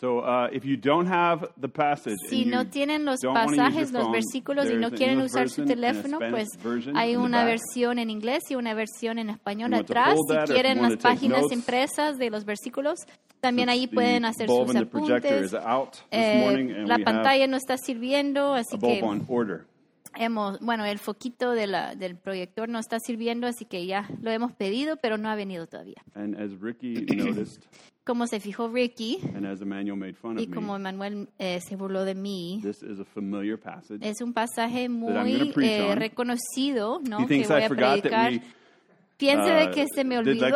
[0.00, 4.12] So uh, if you don't have the passage, Si no tienen los pasajes, los phone,
[4.12, 8.44] versículos y no quieren English usar su teléfono, pues version hay una versión en inglés
[8.48, 10.16] y una versión en español atrás.
[10.26, 11.58] Si quieren las páginas notes.
[11.58, 13.00] impresas de los versículos,
[13.40, 15.52] también ahí pueden hacer sus apuntes.
[16.10, 19.02] Eh, la pantalla no está sirviendo, así que.
[20.16, 24.30] Hemos, bueno, el foquito de la, del proyector no está sirviendo, así que ya lo
[24.30, 26.02] hemos pedido, pero no ha venido todavía.
[26.14, 27.62] And as Ricky noticed,
[28.04, 31.60] Como se fijó Ricky and as Emmanuel made fun y of como me, Emanuel eh,
[31.60, 34.00] se burló de mí, this is a familiar passage.
[34.00, 35.96] es un pasaje muy eh, on.
[35.96, 37.26] reconocido, ¿no?
[37.26, 38.32] Que voy I a predicar.
[39.20, 40.46] Piense de uh, que se me olvidó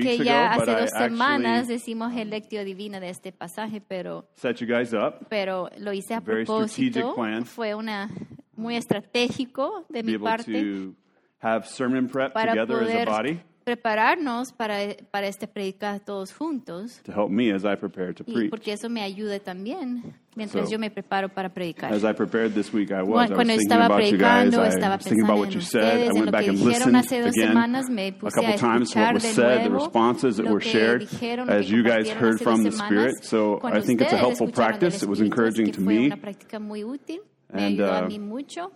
[0.00, 4.66] que ya hace dos semanas decimos el lectio divina de este pasaje, pero set you
[4.66, 7.14] guys up pero lo hice a propósito.
[7.16, 7.44] plan.
[7.44, 8.08] Fue una
[8.54, 10.94] muy estratégico de mi parte to
[11.40, 13.40] have sermon prep para together as a poder body
[13.74, 14.78] prepararnos para,
[15.10, 18.50] para este predicar todos juntos to help me as I prepare to y preach.
[18.50, 21.92] porque eso me ayude también mientras So, yo me preparo para predicar.
[21.92, 23.30] As I prepared this week, I was.
[23.30, 23.96] I was thinking estaba guys.
[23.96, 25.82] predicando, I estaba pensando what en you said.
[25.82, 29.14] ustedes, en lo back que and dijeron hace dos semanas, me puse a times what
[29.14, 31.66] escuchar was de said, the nuevo responses that lo were que shared dijeron, lo as
[31.66, 33.14] que you guys heard hace from dos the semanas.
[33.14, 33.24] Spirit.
[33.24, 35.02] So Cuando I think it's a helpful practice.
[35.02, 36.06] It was encouraging to me.
[36.06, 37.20] una práctica muy útil,
[37.52, 38.72] me And, ayudó a uh, mí mucho.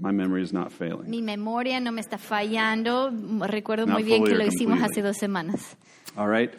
[0.00, 1.10] My memory is not failing.
[1.10, 3.10] Mi memoria no me está fallando.
[3.46, 5.76] Recuerdo Not muy bien que lo hicimos hace dos semanas.
[6.16, 6.50] All right.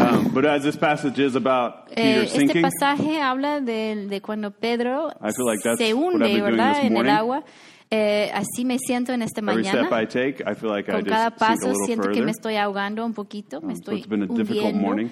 [0.00, 4.20] Um, but as this passage is about Eh, Peter este sinking, pasaje habla de, de
[4.20, 6.84] cuando Pedro I feel like that's se hunde, ¿verdad?
[6.84, 7.44] En el agua.
[7.90, 9.86] Eh, así me siento en esta every mañana.
[9.86, 12.14] step I take, I feel like I Con cada just sink a paso siento que
[12.14, 12.24] further.
[12.24, 14.80] me estoy ahogando un poquito, me Um, so estoy it's been a difficult hundiendo.
[14.80, 15.08] morning.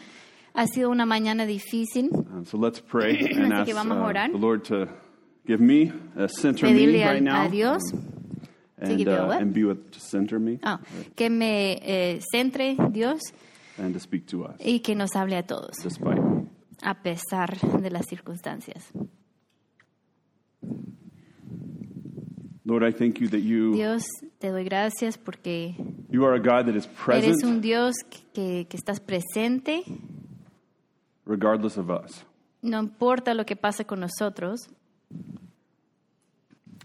[0.55, 2.11] Ha sido una mañana difícil.
[2.13, 4.33] Um, so let's pray and Así ask que vamos a uh, orar.
[4.33, 4.89] the Lord to
[5.47, 7.47] give me a center me right now.
[7.47, 7.83] a Dios
[8.79, 10.81] and, uh, and be with to center me ah,
[11.17, 13.21] que me eh, centre Dios
[13.79, 16.21] and to speak to us y que nos hable a todos, despite.
[16.83, 18.93] a pesar de las circunstancias.
[22.67, 24.05] Lord, I thank you that you Dios,
[24.39, 25.75] te doy gracias porque
[26.09, 27.95] you are a God that is present eres un Dios
[28.33, 29.83] que, que estás presente,
[31.27, 32.25] regardless of us.
[32.63, 34.71] no importa lo que pase con nosotros,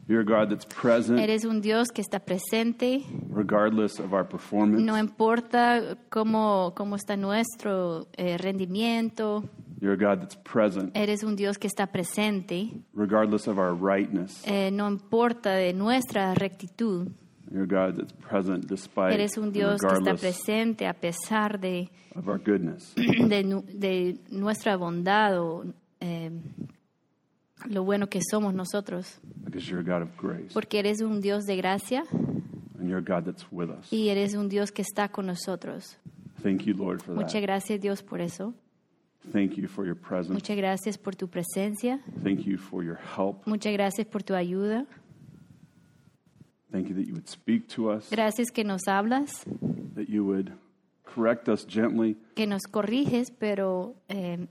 [0.08, 4.84] You're a God that's present eres un Dios que está presente, regardless of our performance.
[4.84, 9.44] no importa cómo, cómo está nuestro eh, rendimiento,
[9.80, 14.42] You're a God that's present eres un Dios que está presente, regardless of our rightness.
[14.48, 17.10] eh, no importa de nuestra rectitud,
[17.52, 21.60] You're a God that's present despite eres un Dios que está regardless presente a pesar
[21.60, 22.94] de, of our goodness.
[22.96, 25.66] de, nu- de nuestra bondad o
[26.00, 26.32] eh,
[27.68, 31.46] lo bueno que somos nosotros, Because you're a God of grace porque eres un Dios
[31.46, 33.92] de gracia and you're a God that's with us.
[33.92, 35.98] y eres un Dios que está con nosotros.
[36.42, 37.42] Thank you, Lord, for Muchas that.
[37.42, 38.54] gracias Dios por eso.
[39.34, 40.32] Thank you for your presence.
[40.32, 42.00] Muchas gracias por tu presencia.
[42.24, 43.46] Thank you for your help.
[43.46, 44.86] Muchas gracias por tu ayuda.
[46.72, 49.44] Thank you that you would speak to us, Gracias que nos hablas,
[49.96, 50.52] that you would
[51.04, 54.48] correct us gently, que nos corriges, pero eh,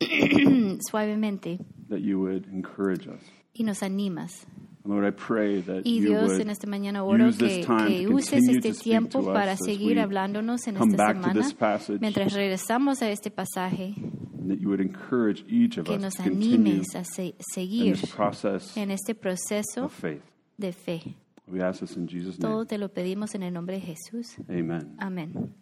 [0.90, 3.20] suavemente that you would encourage us.
[3.54, 4.46] y nos animas.
[4.84, 9.56] Lord, I pray that Y Dios, en esta mañana oro que, uses este tiempo para
[9.56, 11.98] seguir hablándonos en esta semana, this passage.
[12.00, 13.94] mientras regresamos a este pasaje,
[14.38, 17.96] and that you would encourage each of que us nos animes a se- seguir
[18.76, 19.90] en este proceso
[20.56, 21.16] de fe.
[21.50, 24.38] We ask this in Jesus' Todo te lo pedimos en el nombre de Jesús.
[24.48, 24.96] Amen.
[24.98, 25.52] Amén.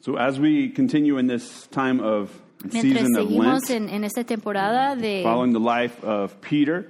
[0.00, 2.30] So as we continue in this time of
[2.70, 6.88] Mientras season of seguimos Lent, en, en esta temporada de, following the life of Peter,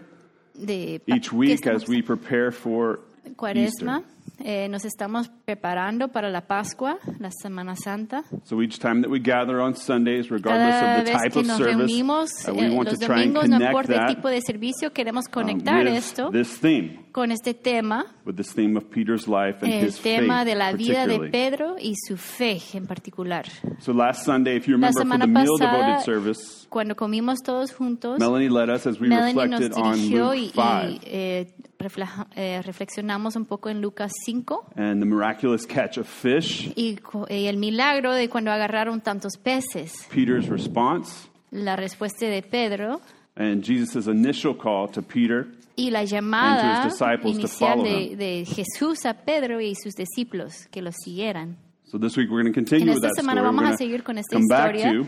[0.55, 3.01] de pa- each ¿qué week as we prepare for
[3.37, 4.45] Cuaresma, Easter.
[4.45, 8.25] eh, nos estamos preparando para la Pascua, la Semana Santa.
[8.45, 11.41] So each time that we gather on Sundays, regardless Cada of the vez type que
[11.41, 13.93] of nos service, reunimos uh, we eh, want to try and domingos, no connect importa
[13.95, 18.07] el that tipo de servicio, queremos um, conectar with esto this theme, con este tema,
[18.25, 21.19] with this theme of Peter's life and el his tema faith, de la vida de
[21.19, 21.31] particularly.
[21.31, 23.45] Pedro y su fe en particular.
[23.81, 26.95] So last Sunday, if you La remember, for semana the meal pasada, devoted service, cuando
[26.97, 30.51] comimos todos juntos, Melanie led us as we Melanie nos reflected on dirigió Luke y,
[30.55, 35.99] 5 y, eh, refleja- eh, reflexionamos un poco en Lucas 5 and the miraculous catch
[35.99, 40.07] of fish, y, co- y el milagro de cuando agarraron tantos peces.
[40.11, 43.03] Peter's response, La respuesta de Pedro
[43.37, 45.47] and Jesus' initial call to Peter
[45.77, 46.89] y la llamada
[47.25, 51.57] inicial de, de Jesús a Pedro y sus discípulos que lo siguieran.
[51.85, 53.57] So this week we're going to En continue with esta that semana story.
[53.57, 55.07] vamos a seguir con esta historia to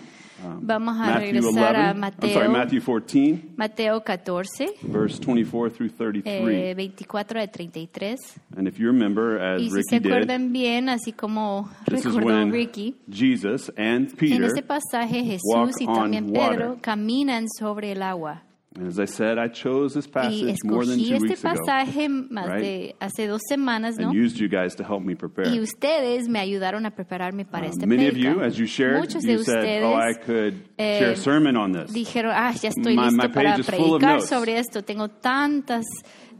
[0.61, 1.81] Vamos a Matthew regresar 11.
[1.91, 6.71] a Mateo, sorry, Matthew 14, Mateo 14, verse 24 through 33.
[6.71, 8.17] eh, 24 a 33.
[8.57, 12.51] and if you remember, as Y si Ricky se did, acuerdan bien, así como recordó
[12.51, 16.51] Ricky, Jesus and en Peter, ese pasaje walk Jesús y on también water.
[16.59, 18.43] Pedro caminan sobre el agua.
[18.87, 22.09] As I said, I chose this Y passage more than two este weeks ago pasaje
[22.09, 22.61] más right?
[22.63, 24.09] de hace dos semanas, ¿no?
[24.11, 25.49] and used you guys to help me prepare.
[25.55, 28.99] Y ustedes me ayudaron a prepararme para Uh, este many of you, as you shared,
[28.99, 32.33] Muchos de you said, ustedes "Oh, I could eh, share a sermon on this." dijeron,
[32.35, 34.83] ah, ya estoy My- my listo para predicar sobre esto.
[34.83, 35.85] Tengo tantas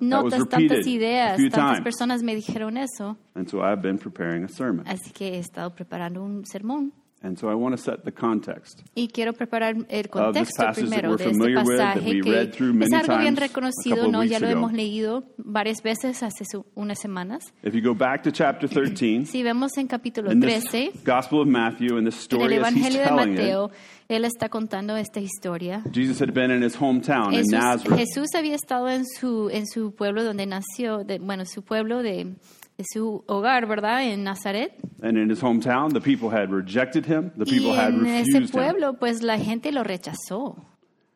[0.01, 1.81] notas, tantas ideas, tantas times.
[1.83, 3.17] personas me dijeron eso.
[3.37, 4.85] And so I've been preparing a sermon.
[4.89, 6.93] Así que he estado preparando un sermón.
[7.25, 8.83] And so I want to set the context.
[8.95, 12.43] Y quiero preparar el contexto primero de este with, pasaje que
[12.85, 14.23] es algo bien reconocido, ¿no?
[14.25, 14.59] Ya lo ago.
[14.59, 17.55] hemos leído varias veces hace su- unas semanas.
[17.63, 21.41] If you go back to chapter 13, Si vemos en capítulo in this 13, Gospel
[21.41, 23.71] of Matthew, in this en el story he's Evangelio de Mateo,
[24.09, 25.83] él está contando esta historia.
[25.95, 27.99] Jesus had been in his hometown in Jesús, Nazareth.
[28.01, 32.35] Jesús había estado en su, en su pueblo donde nació, de- bueno, su pueblo de,
[32.77, 34.03] de su hogar, ¿verdad?
[34.05, 34.73] En Nazaret.
[35.03, 38.27] And in his hometown, the people had rejected him, the Y people had en ese
[38.35, 38.61] refused him.
[38.61, 40.57] pueblo, pues la gente lo rechazó.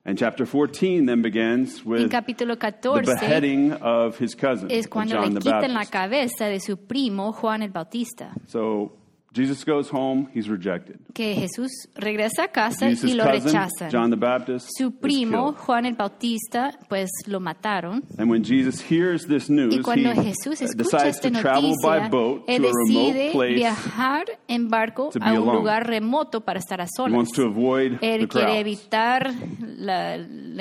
[0.04, 5.16] And chapter 14 then begins with capítulo the 14 beheading of his cousin, es cuando
[5.16, 5.92] John le the quitan la Baptist.
[5.92, 8.32] cabeza de su primo Juan el Bautista.
[8.46, 8.92] So
[9.34, 10.96] Jesus goes home, he's rejected.
[11.12, 13.90] Que Jesús regresa a casa Jesus' y lo cousin, rechazan.
[13.92, 15.52] John the Baptist, Su primo.
[15.52, 18.02] Juan el Bautista, pues lo mataron.
[18.18, 21.74] And when Jesus hears this news, Y cuando he Jesús escucha decides esta to travel
[21.82, 23.54] by noticia, boat to a remote decide place.
[23.54, 25.58] viajar en barco a un alone.
[25.58, 27.14] lugar remoto para estar a He solas.
[27.14, 28.60] wants to avoid the Él quiere crowds.
[28.60, 30.16] evitar la-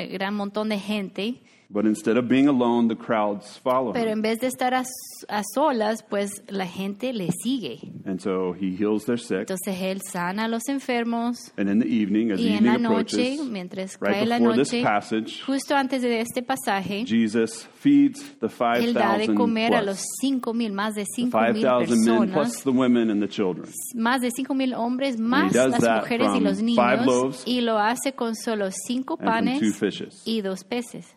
[0.05, 4.39] gran montón de gente, But instead of being alone, the crowds follow pero en vez
[4.39, 4.83] de estar a,
[5.27, 7.79] a solas, pues la gente le sigue.
[8.05, 9.39] And so he heals their sick.
[9.41, 12.77] Entonces él sana a los enfermos And in the evening, as y en evening la
[12.77, 17.03] noche, approaches, mientras right cae la before this noche, passage, justo antes de este pasaje,
[17.05, 18.47] Jesus feeds the
[18.79, 20.07] él da de 5,000 comer a los plus.
[20.21, 23.27] cinco mil, más de The cinco mil 5,000 men plus personas, the women and the
[23.27, 23.67] children.
[23.93, 27.77] más de cinco mil hombres, más las mujeres y los five niños, loaves y lo
[27.77, 29.59] hace con solo cinco panes
[29.91, 30.21] fishes.
[30.25, 31.07] y dos peces.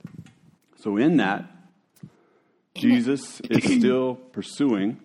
[0.77, 1.45] So in that,
[2.75, 4.99] Jesus is still pursuing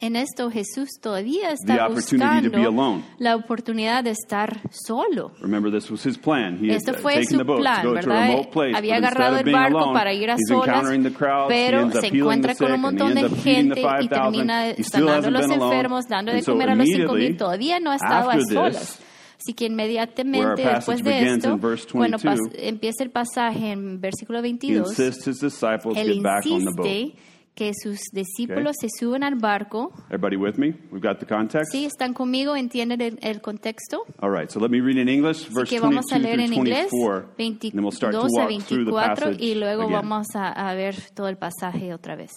[0.00, 3.04] En esto Jesús todavía The está opportunity to be buscando alone.
[3.18, 5.32] la oportunidad de estar solo.
[5.40, 6.58] Remember, this was his plan.
[6.62, 8.28] He Esto fue su the boat plan, to go to a ¿verdad?
[8.28, 8.76] remote place.
[8.76, 11.50] Había agarrado el barco alone, para ir a he's solas, encountering the crowds.
[11.50, 13.80] he pero ends up se encuentra con un montón ends de up feeding the gente
[13.80, 14.08] y 5,000.
[14.10, 15.74] termina He still sanando a hasn't los been alone.
[15.76, 17.36] enfermos, dando de And so comer a los cinco immediately, mil.
[17.38, 19.00] Todavía no ha estado a after this, solas.
[19.38, 21.58] Así que inmediatamente después de esto,
[21.94, 24.88] bueno, 22, pas- empieza el pasaje en versículo he 22.
[24.88, 27.14] insists his disciples Él insiste
[27.54, 29.90] que sus discípulos se suban al barco.
[30.10, 30.74] Everybody with me?
[30.90, 31.72] We've got the context?
[31.72, 31.86] ¿Sí?
[31.86, 32.54] ¿Están conmigo?
[32.54, 34.04] ¿Entienden el, el contexto?
[34.20, 36.40] All right, so let me read in English, Así verse que vamos a 22 leer
[36.40, 39.42] en inglés 24, and then we'll start to 22 a walk through the 24 passage
[39.42, 39.92] y luego again.
[39.94, 42.30] vamos a, a ver todo el pasaje otra vez.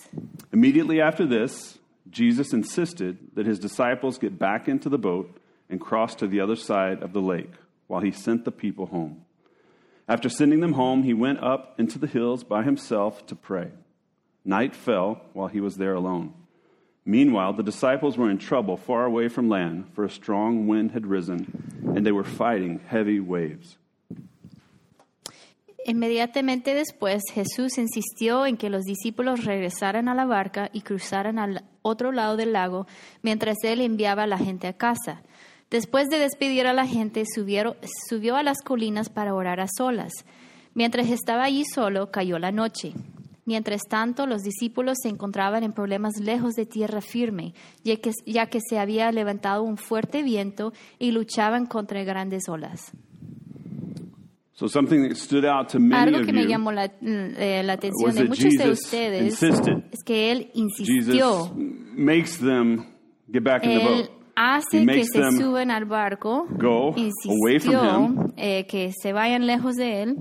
[0.54, 1.80] Immediately after this,
[2.10, 5.28] Jesus insisted that his disciples get back into the boat
[5.70, 7.52] and crossed to the other side of the lake
[7.88, 9.26] while he sent the people home.
[10.08, 13.70] After sending them home, he went up into the hills by himself to pray.
[14.44, 16.34] Night fell while he was there alone.
[17.06, 21.06] Meanwhile, the disciples were in trouble far away from land, for a strong wind had
[21.06, 23.78] risen, and they were fighting heavy waves.
[25.86, 31.64] Inmediatamente después Jesús insistió en que los discípulos regresaran a la barca y cruzaran al
[31.82, 32.86] otro lado del lago
[33.24, 35.24] mientras él enviaba a la gente a casa.
[35.72, 37.76] Después de despedir a la gente, subieron-
[38.10, 40.12] subió a las colinas para orar a solas.
[40.74, 42.94] Mientras estaba allí solo, cayó la noche.
[43.46, 48.46] Mientras tanto, los discípulos se encontraban en problemas lejos de tierra firme, ya que, ya
[48.48, 52.92] que se había levantado un fuerte viento y luchaban contra grandes olas.
[54.54, 58.14] So, something that stood out to many Algo que me llamó la, eh, la atención
[58.14, 59.84] de muchos de Jesus ustedes insisted.
[59.92, 61.54] es que él Jesus insistió,
[61.96, 62.86] makes them
[63.32, 64.10] get back in the boat.
[64.42, 69.46] Hace He que se suban al barco, go away from insistió eh, que se vayan
[69.46, 70.16] lejos de él,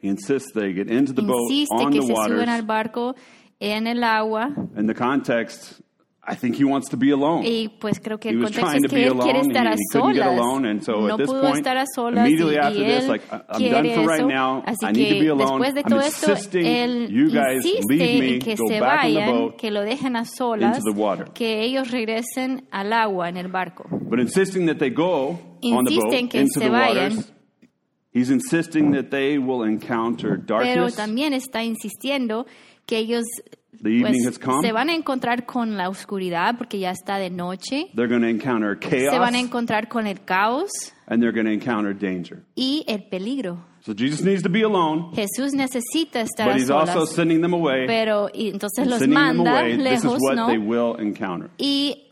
[0.00, 2.66] He insists they get into the boat insiste on que the se suban al waters.
[2.66, 3.14] barco
[3.60, 5.80] en el agua In the context,
[6.30, 7.42] I think he wants to be alone.
[7.46, 9.48] y pues creo que He el contexto es to que be él quiere alone.
[9.54, 12.84] estar a solas, so no this pudo point, estar a solas y, immediately after y
[12.84, 14.62] this, él like I'm quiere done for right eso, now.
[14.66, 15.48] así I need to que be alone.
[15.64, 17.08] después de I'm todo esto, él
[17.54, 20.80] insiste en que se vayan, que lo dejen a solas,
[21.34, 23.86] que ellos regresen al agua en el barco.
[23.90, 27.12] But insisting that they go on the Insisten boat que into se the vayan.
[27.16, 27.32] waters,
[28.12, 32.46] he's insisting that they will encounter Pero también está insistiendo
[32.86, 33.24] que ellos
[33.82, 34.60] The evening pues, has come.
[34.62, 38.28] se van a encontrar con la oscuridad porque ya está de noche, They're going to
[38.28, 39.12] encounter chaos.
[39.12, 40.70] se van a encontrar con el caos,
[41.06, 42.42] and they're going to encounter danger.
[42.56, 43.64] y el peligro.
[43.80, 47.86] So Jesus needs to be alone, Jesús necesita estar but he's also sending them away.
[47.86, 50.46] pero y entonces los manda away, this is lejos, what ¿no?
[50.48, 51.48] they will encounter.
[51.58, 52.07] Y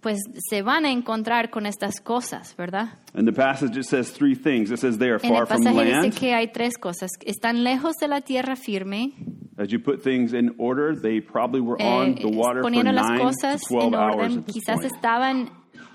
[0.00, 0.18] pues
[0.48, 2.88] se van a encontrar con estas cosas, ¿verdad?
[3.14, 4.70] In the passage, it says three things.
[4.70, 6.04] It says they are En far el from pasaje land.
[6.04, 7.10] dice que hay tres cosas.
[7.26, 9.12] Están lejos de la tierra firme,
[9.58, 12.92] As you put things in order, they probably were eh, on the water for poniendo
[12.92, 14.44] las nine cosas to 12 en hours orden.
[14.44, 15.50] Quizás estaban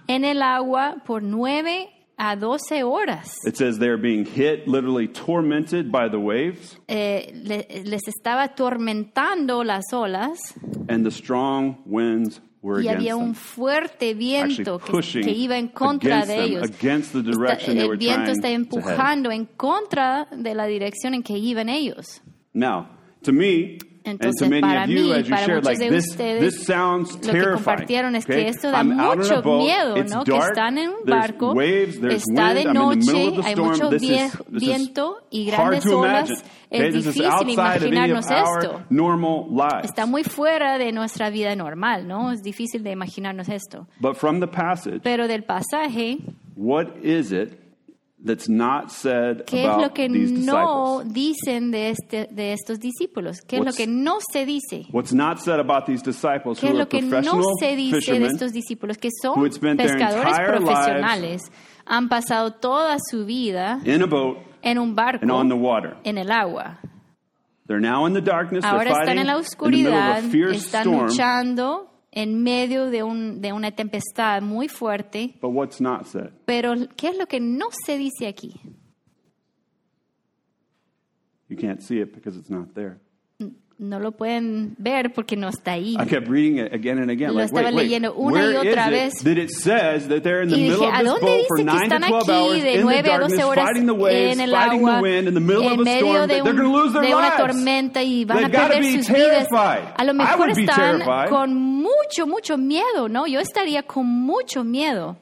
[0.08, 3.40] en el agua por nueve a doce horas.
[3.44, 9.64] It says they're being hit, literally tormented by the waves, Eh, le- les estaba atormentando
[9.64, 10.38] las olas
[10.88, 12.40] and the strong winds
[12.84, 14.92] y había un fuerte viento que,
[15.24, 16.64] que iba en contra de ellos.
[17.32, 17.38] Está-
[17.84, 22.22] el viento está empujando en contra de la dirección en que iban ellos.
[22.54, 22.88] Now,
[23.26, 23.78] to me,
[24.08, 26.66] and to Entonces, many para of you, mí, as you shared, like this, ustedes, this
[26.66, 27.88] sounds que terrifying.
[28.16, 28.52] es que okay?
[28.72, 30.24] da I'm out on a mucho boat, miedo, it's ¿no?
[30.24, 33.28] Que dark, un there's barco, waves, there's está wind, de I'm in the noche, middle
[33.30, 33.70] of the hay storm.
[33.72, 36.36] mucho This vie- is, this is viento y hard to imagine.
[36.72, 38.84] Okay, this is outside of any of imaginarnos our esto.
[38.92, 39.86] normal lives.
[39.90, 42.32] Está muy fuera de nuestra vida normal, ¿no?
[42.32, 43.88] Es difícil de imaginarnos esto.
[44.00, 46.20] But from the passage, Pero del pasaje,
[46.56, 47.60] what is it
[48.26, 52.80] that's not said ¿qué es about lo que these no dicen de, este, de estos
[52.80, 53.38] discípulos?
[53.48, 54.86] ¿Qué es lo What's- que no se dice?
[54.92, 58.52] What's not said about these disciples ¿Qué es lo que no se dice de estos
[58.52, 61.52] discípulos que son had spent their pescadores profesionales?
[61.86, 65.96] Han pasado toda su vida in a boat en un barco and on the water?
[66.04, 66.80] en el agua.
[67.68, 68.62] They're now in the darkness.
[68.64, 71.08] They're Ahora están en la oscuridad, están storm.
[71.08, 75.36] luchando en medio de, un, de una tempestad muy fuerte.
[75.42, 76.32] But what's not said?
[76.46, 78.60] Pero, ¿qué es lo que no se dice aquí?
[81.48, 83.00] You can't see it because it's not there.
[83.78, 85.96] No lo pueden ver porque no está ahí.
[86.02, 87.34] I kept reading it again and again.
[87.34, 89.16] Lo like, estaba wait, wait, leyendo una y otra vez.
[89.20, 91.48] it that it says that they're in the Y middle dije, of ¿a dónde dice
[91.58, 93.70] que 9 to están 12 hours aquí de in the 9 a 12 darkness, horas
[93.76, 95.44] en el agua, en
[95.84, 99.48] medio de, un- lose their de una tormenta y van They've a perder sus vidas?
[99.52, 103.28] A lo mejor están con mucho, mucho miedo, ¿no?
[103.28, 105.18] Yo estaría con mucho miedo.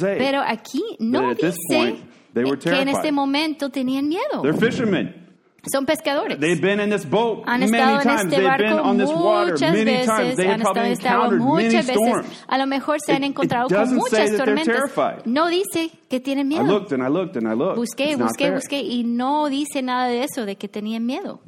[0.00, 1.98] Pero aquí no dice
[2.32, 4.40] que en este momento tenían miedo.
[4.40, 5.25] They're fishermen.
[5.70, 6.38] Son pescadores.
[6.38, 8.20] They've been in this boat Han many estado en times.
[8.24, 10.06] este They've been barco on this water muchas many times.
[10.06, 11.96] veces, They have han estado probably en este encountered many muchas veces.
[12.06, 12.44] storms.
[12.48, 15.26] A lo mejor se han It- it encontrado con muchas tormentas.
[15.26, 16.64] No dice que tienen I miedo.
[16.66, 17.76] looked and I looked and I looked.
[17.78, 21.40] Busqué, It's busqué, busqué y no dice nada de eso, de que tenían miedo.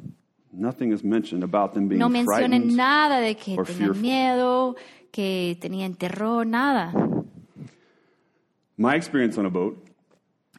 [0.51, 4.75] Nothing is mentioned about them being No mencionan nada de que tenían miedo,
[5.11, 6.91] que tenían terror, nada.
[8.77, 9.77] My experience on a boat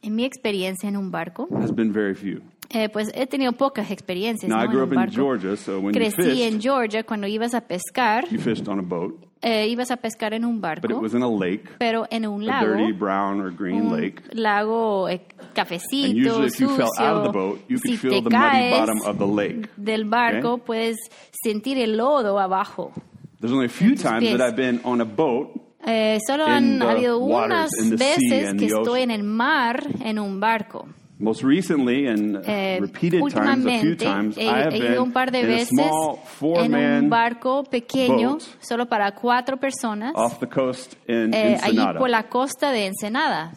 [0.02, 2.40] En mi experiencia en un barco, has been very few.
[2.73, 4.65] Eh, pues he tenido pocas experiencias Now, ¿no?
[4.65, 5.15] I grew en up un in barco.
[5.15, 8.79] Georgia, so when you Crecí fished, en Georgia cuando ibas a pescar, you fished on
[8.79, 11.69] a boat, eh, ibas a pescar en un but it barco, was in a lake,
[11.79, 14.23] pero en un a lago, dirty brown or green un lake.
[14.35, 16.77] lago eh, And cafecito, usually, if you sucio.
[16.77, 19.19] fell out of the boat, you could si feel te the muddy caes bottom of
[19.19, 19.69] the lake.
[19.77, 20.65] del barco, Okay.
[20.67, 20.97] puedes
[21.45, 22.93] sentir el lodo abajo.
[23.41, 24.37] There's only a few times pies.
[24.39, 25.49] that I've been on a boat
[25.83, 30.87] Eh, solo han habido unas veces que estoy en el mar en un barco.
[31.21, 35.03] Most recently, and uh, Eh, repeated times, a few times, he, I have he ido
[35.03, 40.12] un par de veces small en four-man un barco pequeño, boat solo para cuatro personas,
[40.17, 43.53] off the coast in eh, allí por la costa de Ensenada.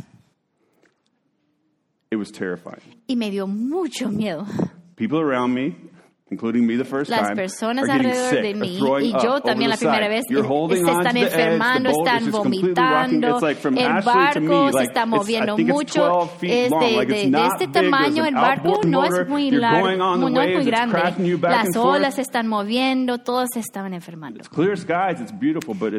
[2.12, 2.82] It was terrifying.
[3.08, 4.46] Y me dio mucho miedo.
[4.96, 5.74] People around me,
[6.30, 9.78] including me the first Las time, personas alrededor sick, de mí y yo también la
[9.78, 16.08] primera vez se están enfermando, boat is están vomitando, el barco se está moviendo mucho,
[16.08, 20.66] 12 feet es de, este tamaño, el barco no es muy largo, no es muy
[20.66, 21.38] grande.
[21.42, 24.44] Las olas se están moviendo, todos se estaban enfermando.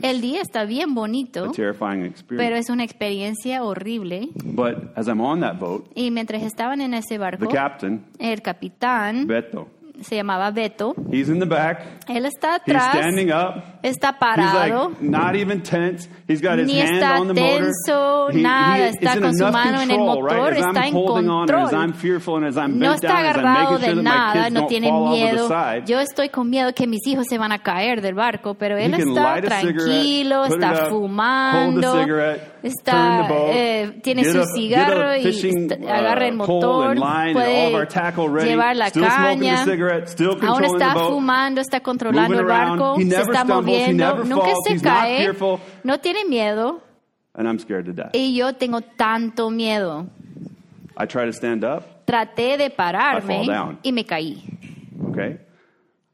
[0.02, 1.72] El día está bien bonito, pero
[2.04, 2.58] experience.
[2.58, 4.28] es una experiencia horrible.
[4.44, 8.42] But as I'm on that boat, Y mientras estaban en ese the barco, captain, el
[8.42, 9.68] capitán Beto,
[10.02, 10.94] se llamaba Beto.
[11.10, 14.90] he's in the back, Él está he's atrás, standing up, está He's parado.
[14.90, 16.08] like not even tense.
[16.28, 17.70] He's got his Ni hand está on the motor.
[17.86, 20.66] tenso, nada, is está in con su mano en el control, motor, right?
[20.66, 22.78] Está en control.
[22.78, 25.48] No está agarrado sure de my nada, no tiene miedo.
[25.86, 28.94] Yo estoy con miedo que mis hijos se van a caer del barco, pero él
[28.94, 32.04] He está tranquilo, está up, fumando,
[32.62, 39.64] está, eh, tiene su cigarro y uh, agarra el pole motor, puede llevar la caña.
[39.88, 41.10] Cigarette, still Aún controlling está the boat.
[41.12, 42.78] fumando, está controlando el moving around.
[42.80, 45.16] barco, He se never está stumbles, he moviendo, never nunca falls, se he's not cae,
[45.18, 45.60] fearful.
[45.84, 46.80] no tiene miedo.
[47.36, 48.10] And I'm scared to death.
[48.14, 50.06] Y yo tengo tanto miedo.
[50.96, 52.06] I try to stand up.
[52.06, 53.78] Traté de I fall pararme down.
[53.82, 54.42] y me caí.
[55.10, 55.38] Okay,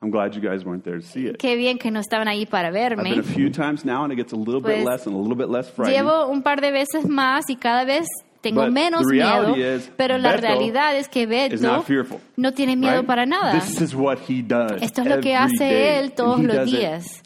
[0.01, 1.37] I'm glad you guys weren't there to see it.
[1.39, 3.19] Qué bien que no estaban ahí para I've been verme.
[3.19, 5.37] a few times now, and it gets a little bit Pues, less and a little
[5.37, 5.99] bit less frightening.
[6.05, 8.07] Llevo un par de veces más y cada vez
[8.41, 12.19] tengo But menos miedo, is, pero la Beto realidad es que Beto fearful.
[12.37, 13.07] no tiene miedo right?
[13.07, 13.59] para nada.
[13.59, 17.23] Esto es lo que hace day, él todos los días.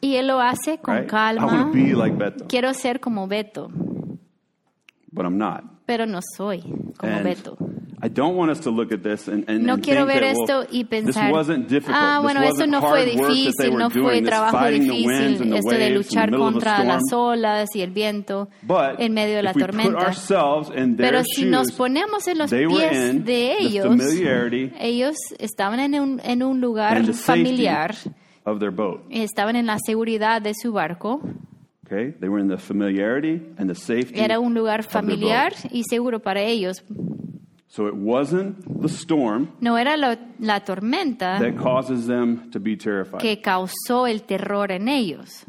[0.00, 1.08] Y él lo hace con Right?
[1.08, 1.72] Calma.
[1.74, 2.16] like
[2.48, 3.68] Quiero ser como Beto,
[5.10, 5.64] but I'm not.
[5.86, 6.60] pero no soy
[6.96, 7.56] como And Beto.
[8.04, 10.64] I don't want us to look at this and, and, No quiero think ver esto
[10.72, 11.96] y this pensar, wasn't difficult.
[11.96, 16.82] ah, This bueno, esto no fue difícil, no fue trabajo difícil, esto de luchar contra
[16.82, 20.12] las olas y el viento But en medio de la tormenta.
[20.96, 23.86] Pero si nos ponemos en los pies de ellos,
[24.80, 27.94] ellos estaban en un, en un lugar familiar,
[28.44, 29.00] of their boat.
[29.10, 31.20] estaban en la seguridad de su barco,
[31.86, 34.18] Okay, they were in the familiarity and the safety.
[34.18, 36.82] era un lugar familiar y seguro para ellos.
[37.74, 42.76] So it wasn't the storm No era la, la tormenta that causes them to be
[42.76, 43.18] terrified.
[43.22, 45.44] que causó el terror en ellos.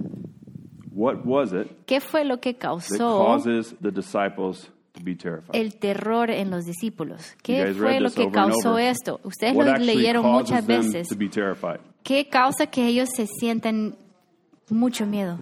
[0.90, 5.54] What was it ¿Qué fue lo que that causó causes the disciples to be terrified?
[5.60, 7.34] el terror en los discípulos?
[7.34, 8.84] You ¿Qué guys fue read lo this que over and causó over.
[8.88, 9.20] esto?
[9.26, 11.08] Ustedes What lo actually leyeron causes muchas them veces.
[11.10, 11.80] to be terrified?
[12.04, 13.98] ¿Qué causa que ellos se sienten
[14.70, 15.40] mucho miedo?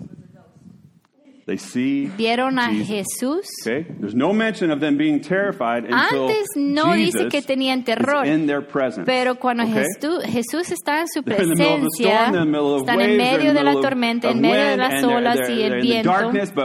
[1.46, 2.88] They see Vieron a Jesus.
[2.88, 3.46] Jesús.
[3.66, 3.86] Okay?
[4.00, 8.26] There's no mention of them being terrified until Antes no dice Jesus que tenían terror,
[8.26, 9.06] is in their presence.
[9.06, 9.84] Pero cuando Okay?
[9.84, 12.46] Jesús, Jesús está en su They're in the middle of the presencia, storm, they're in
[12.46, 15.50] the middle of están en medio de la tormenta, en medio de wind, las olas
[15.50, 16.14] y el viento,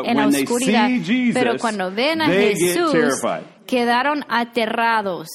[0.04, 0.90] en la oscuridad.
[1.32, 2.92] Pero cuando ven a Jesús.
[3.66, 5.26] Quedaron aterrados.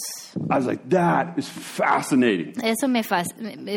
[0.50, 2.54] I was like, that is fascinating.
[2.64, 3.28] Eso me fas-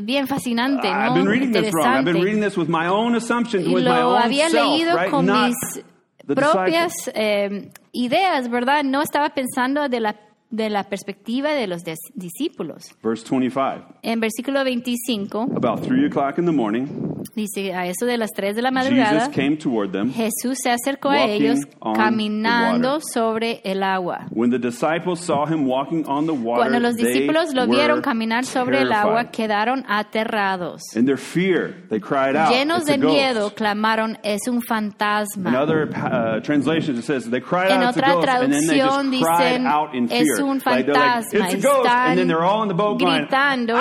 [0.02, 1.14] bien fascinante, I've ¿no?
[1.14, 1.86] been reading this wrong.
[1.86, 4.94] I've been reading this with my own assumptions, with my lo own había self, leído
[4.96, 5.10] right?
[5.10, 5.84] con Not mis
[6.26, 8.84] propias eh, ideas, ¿verdad?
[8.84, 10.16] No estaba pensando de la,
[10.56, 12.84] de la perspectiva de los dis- discípulos.
[13.02, 13.98] Verse 25.
[14.02, 16.86] En versículo 25 About three o'clock in the morning,
[17.34, 20.12] dice, a eso de las 3 de la madrugada, Jesus came toward them.
[20.12, 21.58] Jesús se acercó a ellos
[21.94, 24.26] caminando sobre el agua.
[24.30, 28.44] When the disciples saw him walking on the water, Cuando los discípulos lo vieron caminar
[28.44, 29.30] sobre el agua, terrified.
[29.32, 30.82] quedaron aterrados.
[30.96, 34.56] In their fear, they cried out, Llenos "It's a de ghost." miedo, clamaron, es un
[34.56, 35.50] In fantasma.
[35.60, 38.66] other uh, translations, it says they cried En out, "It's a otra ghost," and then
[38.66, 40.22] they just traducción cried dicen, out in fear.
[40.22, 41.44] es un Like, they're like, fantasma.
[41.44, 43.76] "It's a ghost," and then they're all in the boat going, gritando,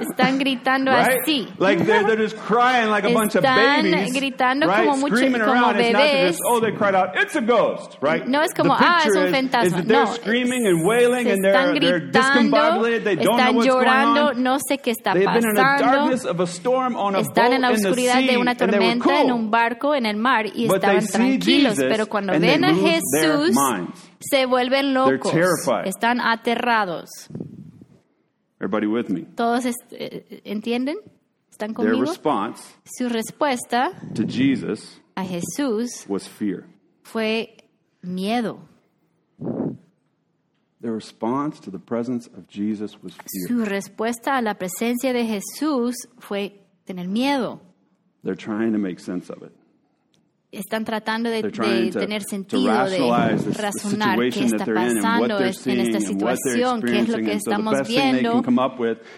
[0.00, 1.18] están gritando right?
[1.26, 1.48] así.
[1.58, 4.84] Like they're, they're just crying like a bunch of Están babies, gritando right?
[4.86, 6.26] como mucho- Screaming como bebés.
[6.28, 8.26] just, oh, they cried out, "It's a ghost," right?
[8.26, 11.32] No es como, "Ah, es un fantasma." Is that they're No, screaming and wailing Se
[11.32, 13.04] and están they're, they're gritando, discombobulated.
[13.04, 14.42] They don't know están what's llorando, going on.
[14.42, 15.92] no sé qué está They've been in the pasando.
[15.92, 18.36] darkness of a storm on a Están boat en la in the oscuridad sea, de
[18.38, 22.32] una tormenta en un barco en el mar y But estaban tranquilos, Jesus pero cuando
[22.32, 23.54] and ven a Jesús.
[24.20, 25.32] Se vuelven locos,
[25.84, 27.08] están aterrados.
[28.60, 29.22] Everybody with me?
[29.36, 30.96] ¿Todos est- eh, entienden?
[31.50, 32.00] ¿Están Their conmigo?
[32.06, 36.64] response Su respuesta to Jesus a Jesús was fear.
[37.02, 37.56] fue
[38.02, 38.60] miedo.
[40.80, 43.48] Their response to the presence of Jesus was fear.
[43.48, 47.60] Su respuesta a la presencia de Jesús fue tener miedo.
[48.22, 49.52] They're trying to make sense of it.
[50.50, 51.42] Están tratando de,
[51.92, 52.98] tener sentido, de
[53.52, 58.42] razonar qué está pasando en esta situación, qué es lo que estamos viendo.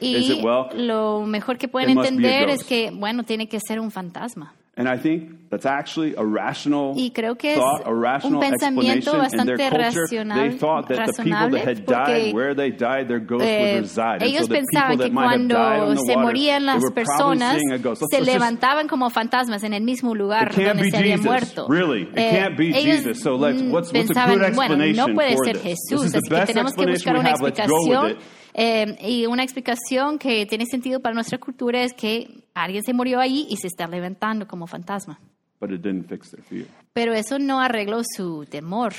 [0.00, 0.42] Y
[0.74, 4.54] lo mejor que pueden entender es que, bueno, tiene que ser un fantasma.
[4.80, 8.50] And I think that's actually a rational Y creo que es thought, a rational un
[8.50, 10.02] pensamiento explanation in their bastante culture.
[10.06, 13.18] racional- they thought that the people razonable that had porque, died, where they died, their
[13.20, 14.12] ghosts Eh, would reside.
[14.14, 17.54] And ellos so pensaban que cuando se water, morían they las personas.
[17.56, 21.66] Let's- se let's just- levantaban como fantasmas en el mismo lugar donde se habían muerto.
[21.68, 23.20] Really, it Eh, can't be ellos Jesus.
[23.20, 26.46] So let's- mm, what's- what's a pensaban, good bueno, no puede ser Jesús, así que
[26.46, 28.16] tenemos que buscar una explicación.
[28.54, 33.20] Eh, y una explicación que tiene sentido para nuestra cultura es que alguien se murió
[33.20, 35.18] ahí y se está levantando como fantasma.
[35.60, 36.66] But it didn't fix their fear.
[36.92, 38.92] Pero eso no arregló su temor.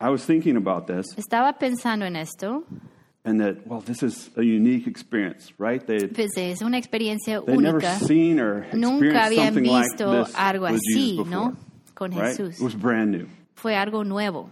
[0.00, 2.64] I was thinking about this Estaba pensando en esto,
[3.24, 5.84] and that, well, this is a unique experience, right?
[5.84, 7.98] They pues es una experiencia they'd never única.
[7.98, 11.50] seen or Nunca habían like visto this algo así, Jesus ¿no?
[11.50, 11.56] before,
[11.94, 12.36] Con right?
[12.36, 12.60] Jesús.
[12.60, 13.26] It was brand new.
[13.56, 14.48] Fue algo nuevo.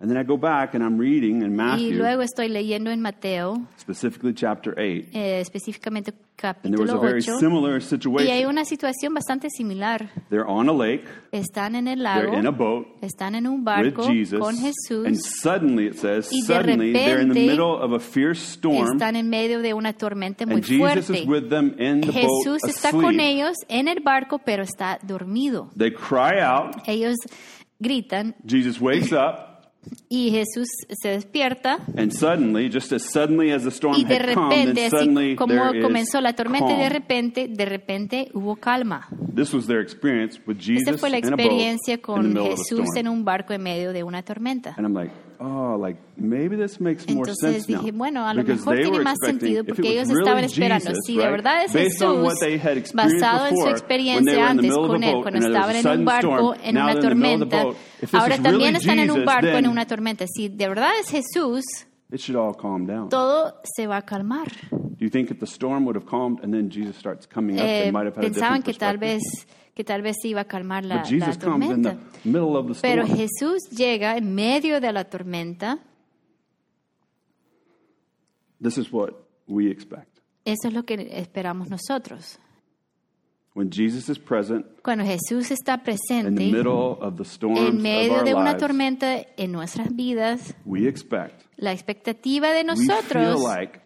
[0.00, 3.00] And then I go back and I'm reading in Y Matthew, luego estoy leyendo en
[3.02, 7.74] Mateo, specifically chapter 8, eh, específicamente and there was a capítulo very 8, similar y
[7.74, 8.48] hay situation.
[8.48, 10.08] una situación bastante similar.
[10.30, 13.56] They're on a lake, Están en el they're lago, in a boat están en un
[13.58, 17.34] with barco Jesus, con and Jesús, suddenly it says, Y de suddenly they're in the
[17.34, 20.78] repente middle of a fierce storm, están en medio de una tormenta muy and Jesus
[21.08, 21.22] fuerte.
[21.22, 23.20] is with them in the Jesús boat está con asleep.
[23.20, 25.72] ellos en el barco, pero está dormido.
[25.76, 27.16] They cry out, Ellos
[27.80, 29.47] gritan, Jesus wakes up,
[30.08, 34.34] Y Jesús se despierta And suddenly, just as suddenly as the storm y de had
[34.34, 39.08] come, repente, así como comenzó la tormenta, de repente, de repente hubo calma.
[39.34, 43.52] This was their experience with Jesus Esa fue la experiencia con Jesús en un barco
[43.52, 44.74] en medio de una tormenta.
[44.76, 47.80] And I'm like, oh, like maybe this makes more Entonces sense now.
[47.80, 49.92] dije, bueno, a lo Because mejor they tiene were más expecting, sentido if porque it
[49.92, 50.90] ellos estaban esperando.
[50.90, 53.50] Jesus, Si de right, verdad es based on Jesús, what they had experienced basado en
[53.50, 55.38] su before, when experiencia they were in the antes middle of con él, boat cuando
[55.38, 57.08] and there was estaban a en un sudden barco, storm, en now una they're in
[57.08, 57.76] the middle of the tormenta, boat.
[58.02, 60.26] If this ahora is también están en un Jesus, barco en then una tormenta.
[60.26, 61.64] Si de verdad es Jesús,
[62.10, 63.08] it should all calm down.
[63.08, 64.48] todo se va a calmar.
[64.70, 67.64] Do you think if the storm would have calmed and then Jesus starts coming up,
[67.64, 69.22] Eh, they might have had a pensaban different que tal vez?
[69.78, 71.96] Que tal vez iba a calmar la, la tormenta.
[72.26, 73.06] of Pero.
[73.06, 75.78] Jesús llega en medio de la tormenta.
[78.60, 79.12] This is what
[79.46, 80.18] we expect.
[80.44, 82.40] Eso es lo que esperamos nosotros.
[83.54, 87.76] When Jesus is present Cuando Jesús está in the presente middle of the storms en
[87.76, 92.64] of medio our de una lives, tormenta en nuestras vidas, we expect, la expectativa de
[92.64, 93.80] we feel nosotros, like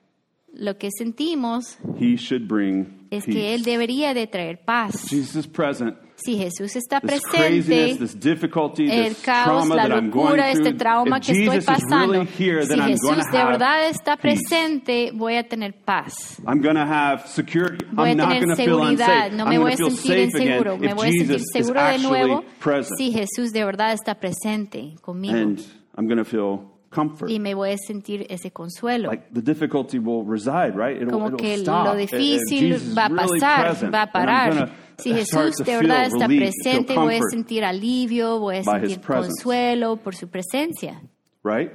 [0.54, 3.36] lo que sentimos, he should bring es peace.
[3.36, 5.08] que Él debería de traer paz.
[5.08, 5.96] Jesus is present.
[6.24, 7.36] Si Jesús está This presente,
[7.66, 11.16] craziness, this difficulty, el this caos, trauma la that I'm going locura, este through, trauma
[11.18, 13.88] if que estoy Jesus is pasando, really here, si then I'm Jesús de have verdad
[13.88, 14.40] está peace.
[14.48, 16.40] presente, voy a tener paz.
[16.46, 17.84] I'm going to have security.
[17.90, 19.32] Voy I'm a not tener going to feel seguridad, unsafe.
[19.36, 21.26] no I'm me voy a feel sentir safe again inseguro, me if voy a sentir
[21.26, 22.96] Jesus is seguro de actually nuevo present.
[22.98, 25.58] si Jesús de verdad está presente conmigo And
[25.98, 27.28] I'm going to feel comfort.
[27.30, 29.08] y me voy a sentir ese consuelo.
[29.10, 30.96] Like the difficulty will reside, right?
[31.00, 31.84] It'll, Como it'll que stop.
[31.86, 33.94] lo And- and difícil Jesus is va a really pasar, present.
[33.94, 34.72] va a And parar.
[34.98, 40.14] Si Jesús de verdad está presente, voy a sentir alivio, voy a sentir consuelo por
[40.14, 41.02] su presencia.
[41.42, 41.72] Right?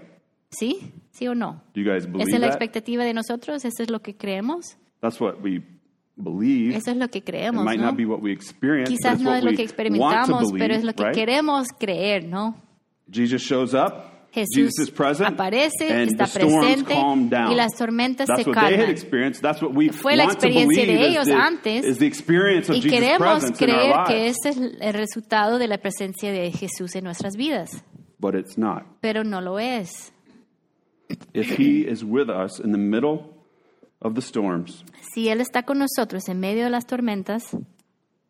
[0.50, 0.94] ¿Sí?
[1.12, 1.62] ¿Sí o no?
[1.74, 2.54] Do you guys believe ¿Esa es la that?
[2.56, 3.66] expectativa de nosotros?
[3.66, 4.78] ¿Eso es lo que creemos?
[5.02, 5.62] That's what we
[6.16, 6.76] believe.
[6.76, 7.88] Eso es lo que creemos, might ¿no?
[7.88, 10.94] not be what we experience, Quizás no es lo que experimentamos, believe, pero es lo
[10.94, 11.14] que right?
[11.16, 12.56] queremos creer, ¿no?
[13.12, 13.94] Jesus shows up.
[14.42, 17.52] Jesús Jesus is present, aparece, and está the storms presente calm down.
[17.52, 18.96] y las tormentas se calman.
[19.94, 24.94] Fue la experiencia de ellos the, antes, Y Jesus' queremos creer que ese es el
[24.94, 27.84] resultado de la presencia de Jesús en nuestras vidas,
[28.20, 28.84] But it's not.
[29.02, 30.14] pero no lo es.
[31.34, 33.34] If He is with us in the middle
[34.00, 37.56] of the storms, Si Él está con nosotros en medio de las tormentas,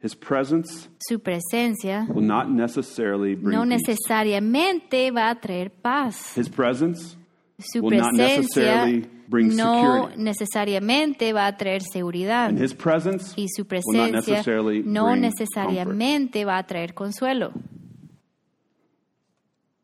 [0.01, 3.81] His presence su presencia will not necessarily bring no peace.
[3.87, 6.33] necesariamente va a traer paz.
[6.37, 7.17] His presence
[7.59, 10.21] Su will not necessarily bring no security.
[10.23, 12.49] necesariamente va a traer seguridad.
[12.49, 15.39] and His presence Y su will not presencia necessarily no bring comfort.
[15.39, 17.51] necesariamente va a traer consuelo.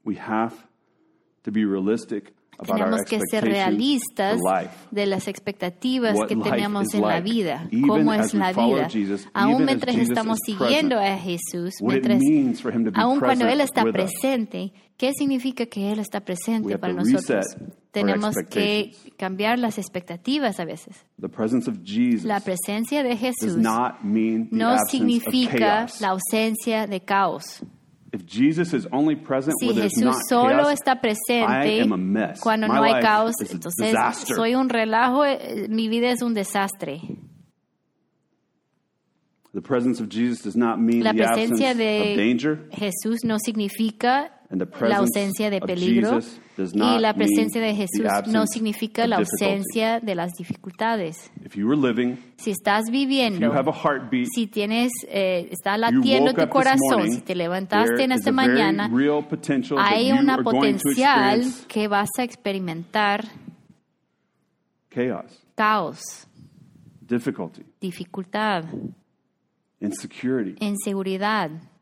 [0.06, 0.54] We have
[1.44, 4.40] to be realistic Tenemos que ser realistas
[4.92, 8.88] de las expectativas que tenemos is en la vida, cómo es la vida.
[9.34, 12.22] Aún mientras estamos siguiendo present, a Jesús, mientras,
[12.94, 17.46] aún cuando Él está presente, ¿qué significa que Él está presente para nosotros?
[17.92, 21.06] Tenemos que cambiar las expectativas a veces.
[21.22, 26.10] The presence of Jesus La presencia de does Jesús not mean the no significa la
[26.10, 27.64] ausencia de caos.
[28.14, 31.98] If Jesus is only present Si Jesús not solo chaos, está I presente am a
[31.98, 32.40] mess.
[32.42, 34.36] cuando My no hay life caos, is a entonces disaster.
[34.36, 37.02] soy un relajo, eh, mi vida es un desastre.
[39.54, 42.70] The presence of Jesus does not mean La the absence presencia of de danger.
[42.72, 46.20] Jesús no significa la presence ausencia de of peligro
[46.58, 51.32] y not la presencia de Jesús no significa la ausencia de las dificultades.
[51.44, 53.52] If you were living, Si estás viviendo,
[54.34, 58.90] si tienes, eh, está latiendo tu corazón, morning, si te levantaste en esta mañana,
[59.78, 63.26] hay una potencial que vas a experimentar
[64.90, 66.02] chaos, caos,
[67.80, 68.66] dificultad,
[70.60, 71.73] inseguridad.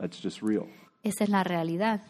[0.00, 0.66] That's just real.
[1.02, 2.00] Esa es la realidad.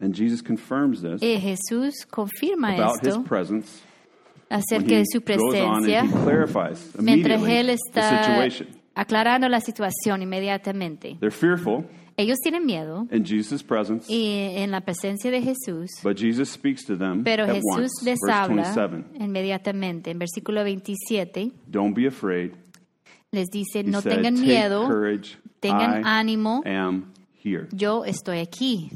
[0.00, 3.82] And Jesus confirms this Y Jesús confirma about his esto presence
[4.50, 6.04] acerca de su presencia
[7.00, 8.44] mientras Él está
[8.94, 11.16] aclarando la situación inmediatamente.
[11.20, 11.84] They're fearful
[12.16, 16.84] Ellos tienen miedo in Jesus' presence, y en la presencia de Jesús, but Jesus speaks
[16.84, 18.04] to them pero Jesús once.
[18.04, 19.24] les habla 27.
[19.24, 20.10] inmediatamente.
[20.12, 22.52] En versículo 27 Don't be afraid.
[23.32, 25.38] les dice, He no said, tengan miedo, courage.
[25.68, 27.68] Tengan I ánimo, am here.
[27.72, 28.90] yo estoy aquí.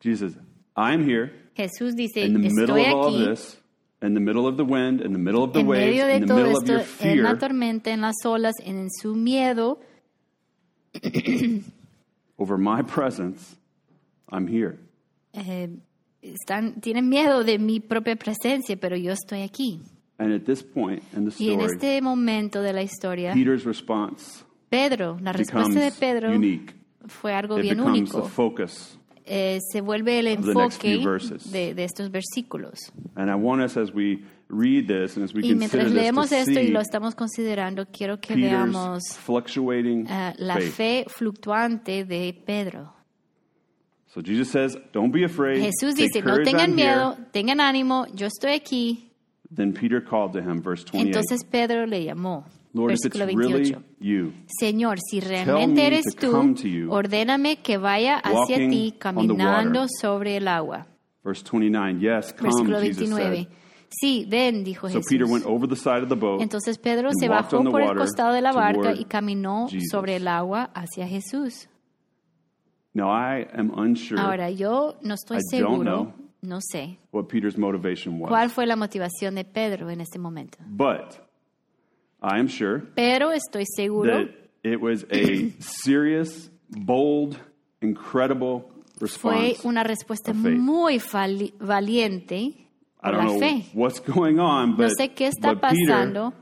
[0.00, 0.34] Jesus,
[0.76, 3.58] I'm here Jesús dice, in the middle estoy of all aquí this,
[4.02, 6.14] in the middle of the wind, in the middle of the en waves, medio de
[6.16, 8.88] in the todo middle of esto, your en la fear, tormenta, en las olas, en
[8.90, 9.78] su miedo,
[12.38, 13.56] over my presence,
[14.30, 14.78] I'm here.
[15.34, 15.68] eh,
[16.22, 19.80] están, tienen miedo de mi propia presencia, pero yo estoy aquí.
[20.18, 23.64] And at this point in the Y en story, este momento de la historia, Peter's
[23.64, 26.74] response Pedro, la respuesta de Pedro unique.
[27.06, 28.30] fue algo it bien único.
[29.24, 30.98] Eh, se vuelve el enfoque
[31.52, 32.90] de, de estos versículos.
[33.14, 36.36] And I want us, as we read this and as we Y mientras leemos to
[36.36, 40.72] esto y lo estamos considerando, quiero que Peter's veamos fluctuating eh, la faith.
[40.72, 42.94] fe fluctuante de Pedro.
[44.06, 45.60] So Jesus says, "Don't be afraid.
[45.62, 49.10] Jesús Take dice, no tengan I'm here." miedo, tengan ánimo, yo estoy aquí.
[49.54, 51.06] Then Peter called to him, verse 28.
[51.06, 52.44] Entonces Pedro le llamó.
[52.74, 53.84] Lord, if it's Versículo really 28.
[54.00, 58.56] you, Señor, si me realmente eres to come to you, tú, ordéname que vaya hacia
[58.56, 60.86] ti caminando sobre el agua.
[61.22, 63.36] verse 29, yes, come, Versículo Jesus 29.
[63.44, 63.48] said.
[63.90, 65.54] Sí, ven, dijo So Peter went Jesús.
[65.54, 66.40] over the side of the boat.
[66.40, 70.70] Entonces Pedro se bajó por el costado de la barca y caminó sobre el agua
[70.74, 71.68] hacia Jesús.
[72.94, 76.04] Now I am unsure Ahora, yo no estoy I don't know.
[76.06, 78.30] seguro, no sé, what Peter's motivation was.
[78.30, 80.58] cuál fue la motivación de Pedro en este momento.
[80.66, 81.20] But
[82.22, 84.28] I am sure Pero estoy seguro that
[84.62, 87.36] it was a serious, bold,
[87.80, 89.66] incredible fue response.
[89.66, 91.00] una respuesta muy
[91.58, 92.68] valiente
[93.04, 93.66] I don't la know fe.
[93.74, 96.32] what's going on, No but, sé qué está but Peter pasando,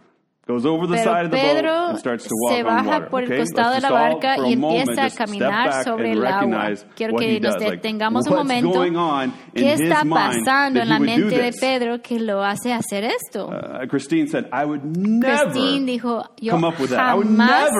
[0.50, 3.08] goes over the pero side of the boat Pedro and starts to walk se baja
[3.08, 3.38] por el okay?
[3.38, 6.70] costado de la barca a y empieza a caminar sobre and el agua.
[6.94, 8.82] Quiero que nos detengamos un momento.
[9.54, 11.60] ¿Qué está pasando that en la mente de this?
[11.60, 13.48] Pedro que lo hace hacer esto?
[13.48, 17.00] Uh, Christine said, I would never Christine dijo, yo come up with that.
[17.00, 17.70] I would jamás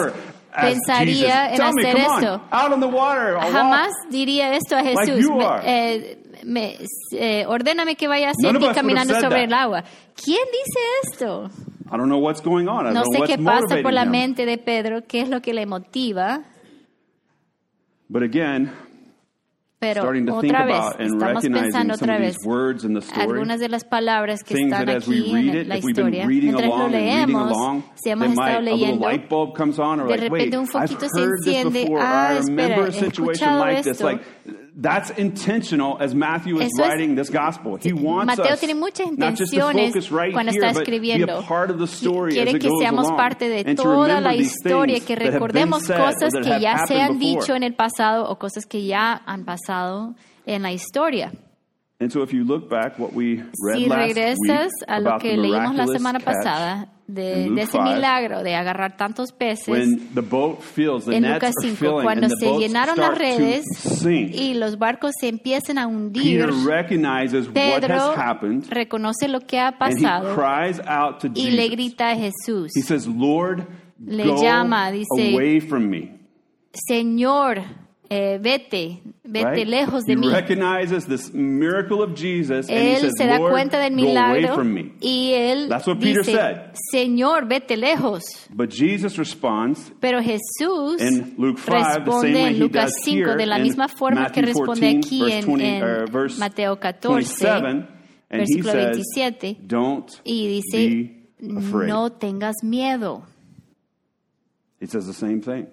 [0.52, 2.42] pensaría en hacer esto.
[2.50, 5.26] out on the water, I'll Jamás diría esto a Jesús.
[6.42, 9.44] Me- eh, eh, ordéname que vaya would have caminando sobre that.
[9.44, 9.85] el agua.
[10.14, 11.50] ¿Quién dice esto?
[11.92, 12.87] I don't know what's going on.
[12.87, 14.11] I No don't sé know qué what's pasa por la him.
[14.12, 16.44] mente de Pedro, qué es lo que le motiva,
[18.09, 18.72] But again,
[19.79, 22.37] pero starting to think otra vez, about and estamos recognizing pensando some otra of vez
[22.37, 23.22] these words in the story.
[23.22, 25.76] algunas de las palabras que things están that as we aquí read en it, la
[25.76, 26.26] if we've been historia.
[26.26, 28.79] reading Mientras lo along and reading leemos, along, si hemos then estado might, a little
[28.79, 31.38] leyendo, light bulb comes on, or de like, wait, repente un I've foquito se heard
[31.44, 31.83] this enciende.
[31.85, 33.87] before, Ah, I remember espera, a he situation escuchado like this.
[33.92, 34.05] esto.
[34.07, 34.22] Like,
[34.76, 37.78] that's intentional as Matthew is Eso es- writing this gospel.
[37.83, 40.72] He wants Mateo us tiene muchas not just to intenciones focus right cuando here, está
[40.78, 41.42] but be a escribiendo.
[41.46, 43.16] part of the story Quiere que seamos along.
[43.16, 47.74] parte de toda la historia, que recordemos cosas que ya se han dicho en el
[47.74, 50.14] pasado o cosas que ya han pasado
[50.46, 51.33] en la historia.
[52.00, 58.54] Si regresas a lo que leímos la semana pasada de, de ese 5, milagro de
[58.54, 62.58] agarrar tantos peces when the boat fills, the en Lucas are 5, filling, cuando se
[62.58, 64.34] llenaron las redes to sink.
[64.34, 69.40] y los barcos se empiezan a hundir, Peter recognizes what Pedro has happened, reconoce lo
[69.40, 73.06] que ha and he pasado cries out to y le grita a Jesús, He says,
[73.06, 73.66] "Lord,
[73.98, 76.16] Le go llama, dice, away from me."
[76.72, 77.62] Señor,
[78.12, 79.68] eh, vete, vete Right?
[79.68, 80.28] lejos he de mí.
[80.32, 84.54] recognizes this miracle of Jesus, and he Él says, se da "Lord, cuenta del milagro
[84.56, 86.72] from me." y él That's what Peter dice, said.
[86.92, 88.22] Señor, vete lejos.
[88.52, 93.04] But Jesus responds Pero Jesús in Luke 5 the same responde en he Lucas does
[93.04, 96.38] 5 here de la misma forma que Matthew responde 14, aquí en, 20, en uh,
[96.38, 97.86] Mateo 14, 27, and
[98.30, 100.88] he versículo says, 27, "Don't y dice,
[101.40, 103.22] be afraid." no tengas miedo.
[104.80, 105.68] He says the same thing.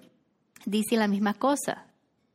[0.64, 1.84] Dice la misma cosa.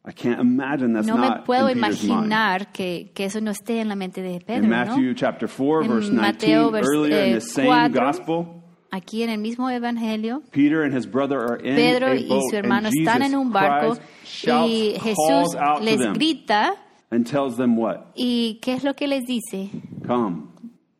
[0.05, 2.25] I can't imagine that's No me not puedo in Peter's mind.
[2.25, 5.13] imaginar que, que eso no esté en la mente de In Pedro, Matthew ¿no?
[5.15, 8.45] chapter 4, En verse 19, Mateo, vers- earlier in eh, the same 4, gospel,
[8.91, 12.41] Aquí en el mismo evangelio, Peter and his brother are in Pedro a y boat,
[12.49, 16.75] su hermano and están Jesus en un barco cries, shouts, y Jesús les grita
[17.09, 18.01] and tells them what?
[18.13, 19.69] y ¿qué es lo que les dice?
[20.05, 20.43] Come.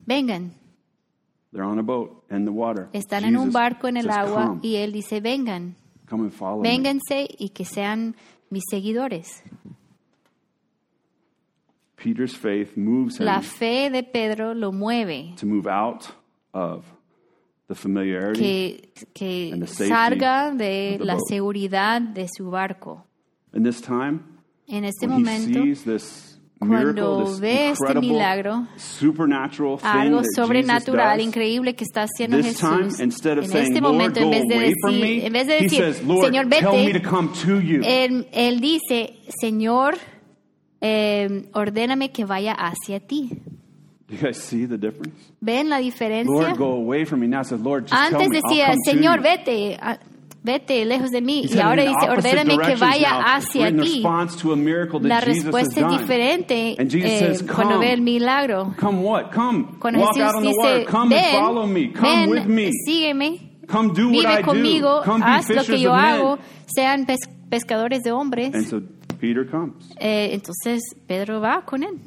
[0.08, 0.54] Vengan.
[1.52, 2.90] They're on a boat in the water.
[2.94, 5.76] Están en un Jesus barco en el agua Come, y él dice, vengan,
[6.10, 6.70] come and follow me.
[6.70, 8.16] vénganse y que sean
[8.54, 9.42] mis seguidores.
[11.98, 16.06] Peter's faith moves him La fe de Pedro lo mueve, to move out
[16.54, 16.84] of
[17.68, 18.42] the familiarity
[18.94, 21.24] que, que And the safety salga de of the la boat.
[21.30, 23.04] seguridad de su barco.
[23.54, 24.24] in this time
[24.68, 26.33] En este when he momento, sees this
[26.68, 28.68] cuando ve este milagro,
[29.82, 35.26] algo sobrenatural, increíble que está haciendo Jesús, en este momento, en vez de decir, me,
[35.26, 39.98] en vez de decir Señor, vete, él, él dice, Señor,
[40.82, 43.30] eh, ordéname que vaya hacia ti.
[44.10, 45.12] You guys see the difference?
[45.42, 46.30] ¿Ven la diferencia?
[46.32, 47.28] Lord, go away from me.
[47.28, 49.24] Now says, Lord, just tell Antes I'll decía, to Señor, you.
[49.24, 49.80] vete,
[50.44, 51.46] vete lejos de mí.
[51.50, 54.04] Y ahora dice, ordéname que vaya hacia ti.
[55.02, 58.74] La respuesta es diferente eh, says, cuando ve el milagro.
[58.80, 59.32] Come what?
[59.34, 59.66] Come.
[59.80, 60.86] Cuando Walk Jesús dice.
[60.86, 61.94] Come and follow ven, me.
[61.94, 62.72] Come with ven, me.
[62.86, 64.46] sígueme, Come do what vive I do.
[64.46, 68.54] conmigo, Come haz lo que yo hago, sean pes- pescadores de hombres.
[68.54, 68.82] And so
[69.20, 69.90] Peter comes.
[70.00, 71.98] Eh, entonces Pedro va con él.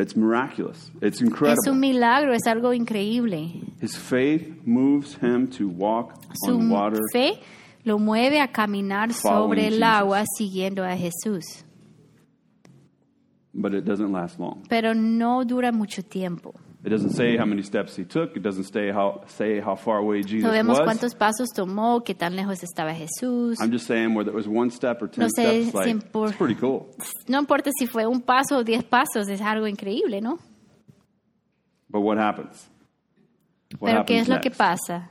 [0.00, 0.90] It's miraculous.
[1.00, 1.72] It's Es un incredible.
[1.74, 3.62] milagro, es algo increíble.
[3.80, 6.14] His faith moves him to walk
[6.46, 7.40] Su on water fe
[7.84, 9.82] lo mueve a caminar sobre el Jesus.
[9.82, 11.64] agua siguiendo a Jesús.
[13.52, 14.62] But it doesn't last long.
[14.68, 16.54] Pero no dura mucho tiempo.
[16.82, 18.36] It doesn't say how many steps he took.
[18.36, 20.86] It doesn't say how, say how far away Jesus No vemos was.
[20.86, 23.60] cuántos pasos tomó, qué tan lejos estaba Jesús.
[23.60, 26.36] I'm just saying whether it was one step or ten No sé steps, like, it's
[26.38, 26.86] pretty cool.
[27.28, 30.38] No importa si fue un paso o diez pasos, es algo increíble, ¿no?
[31.90, 32.68] But what happens?
[33.78, 34.58] What Pero ¿qué happens es lo que next?
[34.58, 35.10] pasa?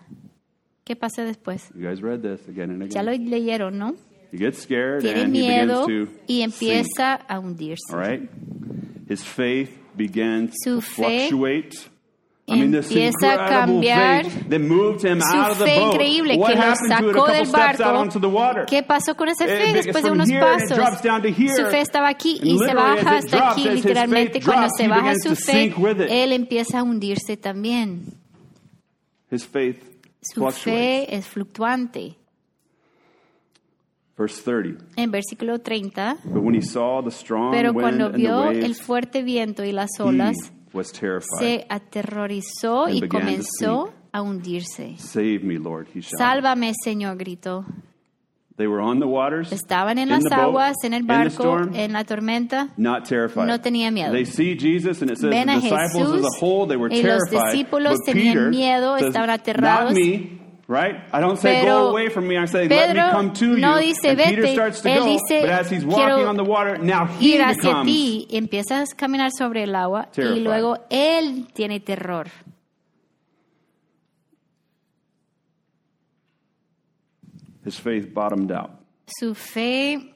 [0.83, 1.69] ¿Qué pasa después?
[1.75, 3.05] You guys read this again and Ya again.
[3.25, 3.95] lo leyeron, ¿no?
[4.31, 6.53] He gets scared Tiene and he miedo begins to y sink.
[6.53, 7.93] empieza a hundirse.
[7.93, 8.27] All right?
[9.07, 9.69] His faith
[10.63, 11.77] Su fe fluctuate.
[12.51, 14.25] I mean, this empieza a cambiar.
[14.25, 18.65] Su fe increíble que lo sacó del barco.
[18.67, 20.77] ¿Qué pasó con esa It- fe después de unos pasos?
[21.55, 23.69] Su fe estaba aquí y se baja hasta aquí.
[23.69, 25.71] Literalmente, faith cuando se baja su fe,
[26.09, 28.05] él empieza a hundirse también.
[29.31, 29.83] His faith
[30.21, 32.15] Su fe es fluctuante.
[34.19, 34.83] Verse 30.
[34.97, 38.49] En versículo 30, But when he saw the strong pero wind cuando and the vio
[38.51, 40.35] el fuerte viento y las olas,
[40.73, 40.91] was
[41.39, 44.95] se aterrorizó y comenzó a hundirse.
[44.97, 46.01] Save me, Lord, he.
[46.01, 47.65] Sálvame, Señor, gritó.
[48.57, 51.43] They were on the waters, Estaban en las the boat, aguas, en el the barco,
[51.43, 52.73] storm, en la tormenta.
[52.75, 53.47] not terrified.
[53.47, 54.11] No tenía miedo.
[54.11, 56.75] They see Jesus, and it says Ven the a disciples Jesús as a whole, they
[56.75, 57.53] were y los terrified.
[57.53, 59.93] discípulos but tenían Peter miedo, says, estaban aterrados.
[59.93, 60.38] Not me,
[60.69, 61.01] right?
[61.11, 62.37] I don't say Pero go away from me.
[62.37, 63.87] I say let me Pedro come to no you.
[63.93, 64.53] dice, and Peter "Vete".
[64.53, 67.35] starts to Él go, dice, but as he's walking "Quiero on the water, now he
[67.35, 70.37] Ir hacia becomes ti, empiezas a caminar sobre el agua Terrified.
[70.37, 72.27] y luego él tiene terror.
[77.65, 78.71] his faith bottomed out.
[79.19, 80.13] Su fe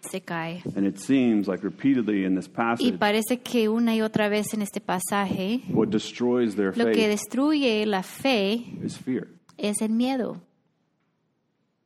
[0.00, 0.62] se cae.
[0.76, 4.52] And it seems like repeatedly in this Y passage, parece que una y otra vez
[4.54, 9.28] en este pasaje, what destroys their lo que faith destruye la fe is fear.
[9.56, 10.40] Es el miedo.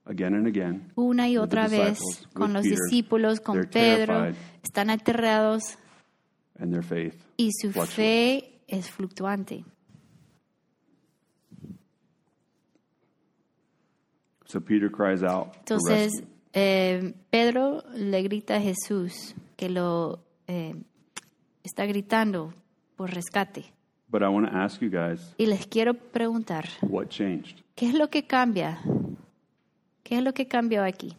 [0.04, 1.98] Again and again, Una y otra vez
[2.32, 5.78] con los Peter, discípulos, con Pedro, están aterrados
[6.60, 9.64] and their faith y su fe es fluctuante.
[14.46, 20.74] So Peter cries out Entonces, eh, Pedro le grita a Jesús que lo eh,
[21.64, 22.54] está gritando
[22.94, 23.75] por rescate.
[24.08, 27.62] But I want to ask you guys, Y les quiero preguntar, what changed?
[27.74, 28.80] ¿qué es lo que cambia?
[30.04, 31.16] ¿Qué es lo que cambió aquí?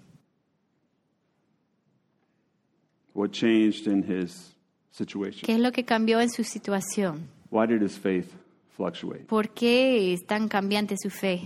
[3.14, 4.56] What changed in his
[4.92, 5.42] situation?
[5.46, 7.28] ¿Qué es lo que cambió en su situación?
[7.50, 8.32] Why did his faith
[8.76, 9.26] fluctuate?
[9.26, 11.42] ¿Por qué es tan cambiante su fe?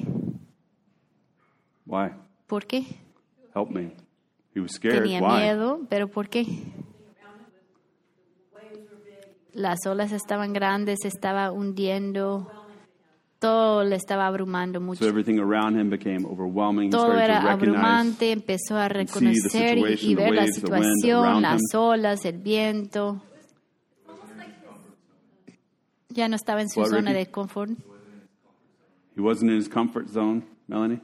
[1.86, 2.10] Why?
[2.48, 2.86] ¿Por qué?
[3.56, 3.92] Help me.
[4.54, 5.02] He was scared.
[5.04, 5.40] Tenía Why?
[5.44, 6.46] miedo, pero ¿por qué?
[9.54, 12.50] Las olas estaban grandes, estaba hundiendo,
[13.40, 15.06] todo le estaba abrumando So mucho.
[15.08, 16.88] everything around him became overwhelming.
[16.88, 23.22] He Todo era abrumante, empezó a reconocer y, ver la situación, las olas, el viento.
[26.10, 27.26] Ya no estaba en su What, zona Ricky?
[27.26, 27.72] de confort.
[29.16, 31.00] he wasn't in his comfort zone, Melanie.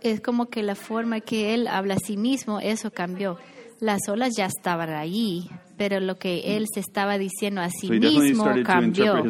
[0.00, 3.38] Es como que la forma que él habla a sí mismo, eso cambió.
[3.80, 8.44] Las olas ya estaban ahí, pero lo que él se estaba diciendo a sí mismo
[8.64, 9.22] cambió.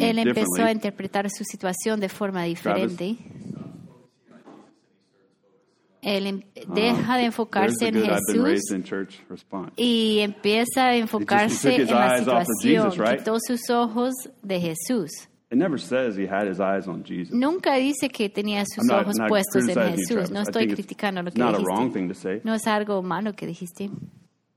[0.00, 3.16] Él empezó a interpretar su situación de forma diferente.
[6.02, 6.42] Él em-
[6.74, 8.62] deja de enfocarse en Jesús
[9.76, 12.90] y empieza a enfocarse en la situación.
[13.18, 15.10] Quitó sus ojos de Jesús.
[15.48, 17.32] It never says he had his eyes on Jesus.
[17.32, 20.30] Nunca dice que tenía sus not, ojos not puestos en criticizing you, Jesús.
[20.32, 21.92] No estoy criticando lo que not a wrong dijiste.
[21.94, 22.40] thing to say.
[22.42, 23.88] No es algo malo que dijiste.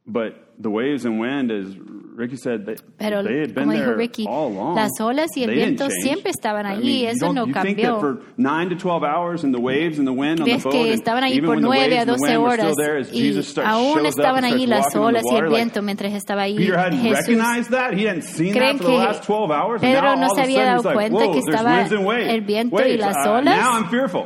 [0.07, 1.75] But the waves and wind, as
[2.15, 4.75] Ricky said, they, Pero they had been there Ricky, all along.
[4.75, 7.77] las olas y el They viento siempre estaban I allí, mean, eso no you think
[7.77, 7.93] cambió.
[7.93, 10.73] that for 9 to 12 hours and the waves and the wind on the boat,
[10.73, 12.73] que estaban allí por when the 9 waves a and the 12 wind were horas
[12.73, 16.77] still there, y aún estaban allí las olas y el viento mientras estaba ahí Peter
[16.77, 17.27] hadn't Jesús.
[17.27, 17.93] recognized that.
[17.93, 19.81] He hadn't seen that ¿Creen for the que last 12 hours.
[19.81, 22.27] and Pedro now no se había dado like, cuenta que estaba waves.
[22.33, 23.55] el viento y las uh, olas?
[23.57, 24.25] now I'm fearful.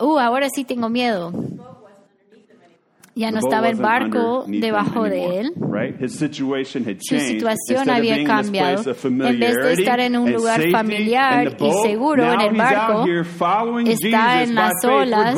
[0.00, 1.32] Uh, ahora sí tengo miedo.
[3.18, 5.52] Ya no estaba el barco debajo de él.
[6.08, 8.82] Su situación había cambiado.
[9.04, 13.04] En vez de estar en un lugar familiar y seguro en el barco,
[13.86, 15.36] está en las olas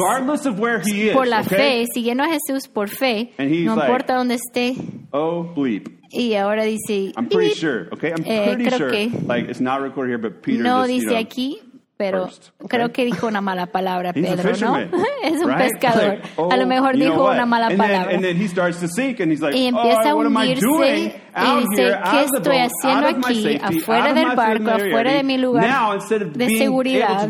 [1.15, 4.75] por la fe, siguiendo a Jesús por fe, no importa dónde esté.
[5.13, 5.89] Oh, bleep.
[6.13, 8.11] Y ahora dice, I'm pretty sure, okay?
[8.11, 8.91] I'm Eh, pretty creo sure.
[8.91, 11.59] que Like, it's not recorded here, but Peter no just, you dice know, aquí,
[12.01, 12.67] pero okay?
[12.67, 14.79] creo que dijo una mala palabra a Pedro, ¿no?
[15.23, 15.59] es un right?
[15.59, 16.15] pescador.
[16.15, 18.15] Like, oh, a lo mejor know dijo una mala and Then, palabra.
[18.15, 21.13] and then he starts to sink and he's like, y empieza oh, a I doing
[21.13, 25.69] hundirse y dice, ¿qué estoy haciendo aquí, safety, afuera del barco, afuera de mi lugar
[25.69, 27.29] Now, de seguridad,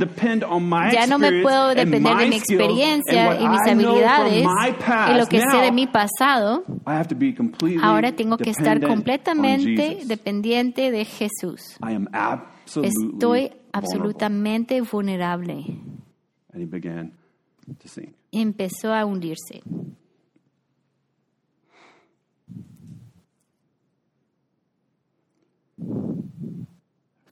[0.93, 4.47] ya no me puedo depender de mi experiencia y mis habilidades
[4.87, 6.62] past, y lo que sé de mi pasado,
[7.83, 11.77] ahora tengo que estar completamente dependiente de Jesús.
[12.85, 13.51] Estoy.
[13.73, 15.64] Absolutamente vulnerable.
[16.53, 17.12] And he began
[17.79, 18.14] to sink.
[18.33, 19.62] Empezó a hundirse.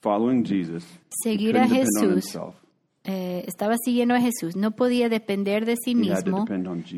[0.01, 0.87] Following Jesus,
[1.23, 2.39] Seguir a Jesús,
[3.05, 6.47] eh, estaba siguiendo a Jesús, no podía depender de sí mismo,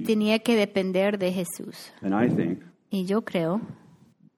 [0.04, 1.92] tenía que depender de Jesús.
[2.02, 3.60] And I think Y yo creo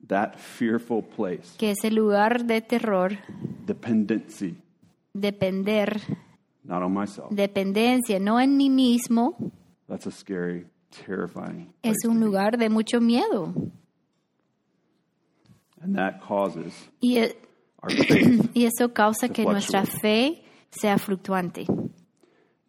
[0.07, 3.17] that fearful place, que ese lugar de terror,
[3.65, 4.55] dependency,
[5.13, 5.99] depender,
[6.63, 9.35] not on myself, dependencia, no en mí mismo,
[9.87, 12.25] that's a scary, terrifying place es to un be.
[12.25, 13.53] lugar de mucho miedo.
[15.81, 17.35] And that causes Y, e-
[17.81, 18.49] our faith.
[18.55, 21.65] y eso causa To que nuestra fe sea fluctuante.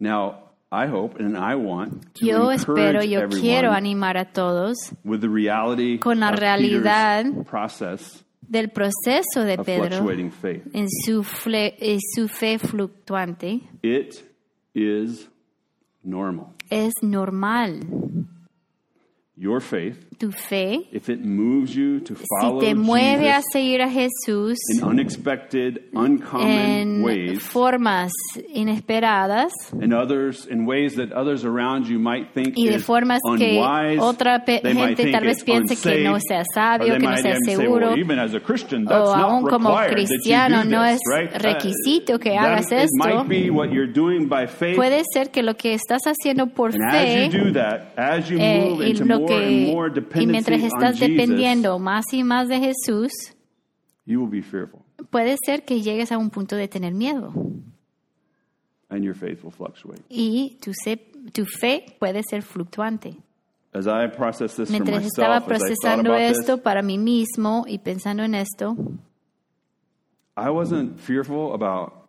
[0.01, 0.41] now,
[0.73, 4.93] I hope and I want to Yo espero, encourage yo everyone quiero animar a todos
[5.05, 8.24] with the reality con la of realidad process
[8.55, 9.85] del proceso de Pedro
[10.73, 13.61] en su, fle- en su fe fluctuante.
[13.83, 14.15] It
[14.73, 15.29] is
[16.03, 16.47] normal.
[16.71, 17.81] Es normal.
[19.37, 23.89] Your faith, Tu fe, if it moves you to si te mueve a seguir a
[23.89, 28.13] Jesús in unexpected, uncommon en ways, formas
[28.55, 33.21] inesperadas and others in ways that others around you might think y de is formas
[33.37, 37.35] que unwise, otra gente think tal vez piense que no sea sabio, que no sea
[37.45, 41.35] say, seguro, well, even as a Christian, that's o aún como cristiano no es right?
[41.35, 42.89] Uh, requisito que that- hagas esto.
[42.99, 46.71] might be what you're doing by faith, Puede ser que lo que estás haciendo por
[46.73, 50.99] and fe as you do that, as you eh, move into que, y mientras estás
[50.99, 53.13] dependiendo más y más de Jesús,
[54.07, 57.33] you will be fearful, puede ser que llegues a un punto de tener miedo
[58.91, 60.03] and your faith will fluctuate.
[60.09, 60.73] y tu,
[61.33, 63.17] tu fe puede ser fluctuante.
[63.73, 68.37] As I process this for Mientras estaba procesando esto para mí mismo y pensando en
[68.37, 68.77] esto,
[70.37, 72.05] I wasn't fearful about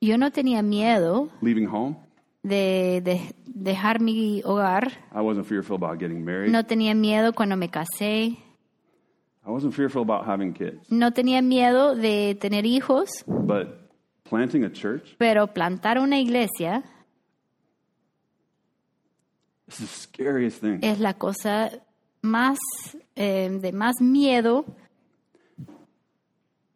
[0.00, 1.96] yo no tenía miedo leaving home.
[2.42, 6.50] De, de dejar mi hogar, I wasn't fearful about getting married.
[6.50, 8.38] no tenía miedo cuando me casé,
[9.46, 10.90] I wasn't fearful about having kids.
[10.90, 13.90] no tenía miedo de tener hijos, But
[14.24, 16.82] planting a church pero plantar una iglesia
[19.68, 20.78] is the scariest thing.
[20.82, 21.70] es la cosa
[22.22, 22.58] más
[23.16, 24.64] eh, de más miedo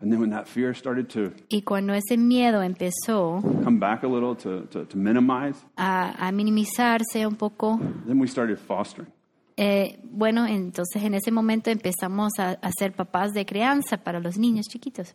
[0.05, 4.07] And then when that fear started to y cuando ese miedo empezó come back a
[4.07, 9.09] little, to, to, to minimize, a, a minimizarse un poco, then we started fostering.
[9.57, 14.36] eh, bueno, entonces en ese momento empezamos a, a ser papás de crianza para los
[14.36, 15.14] niños chiquitos.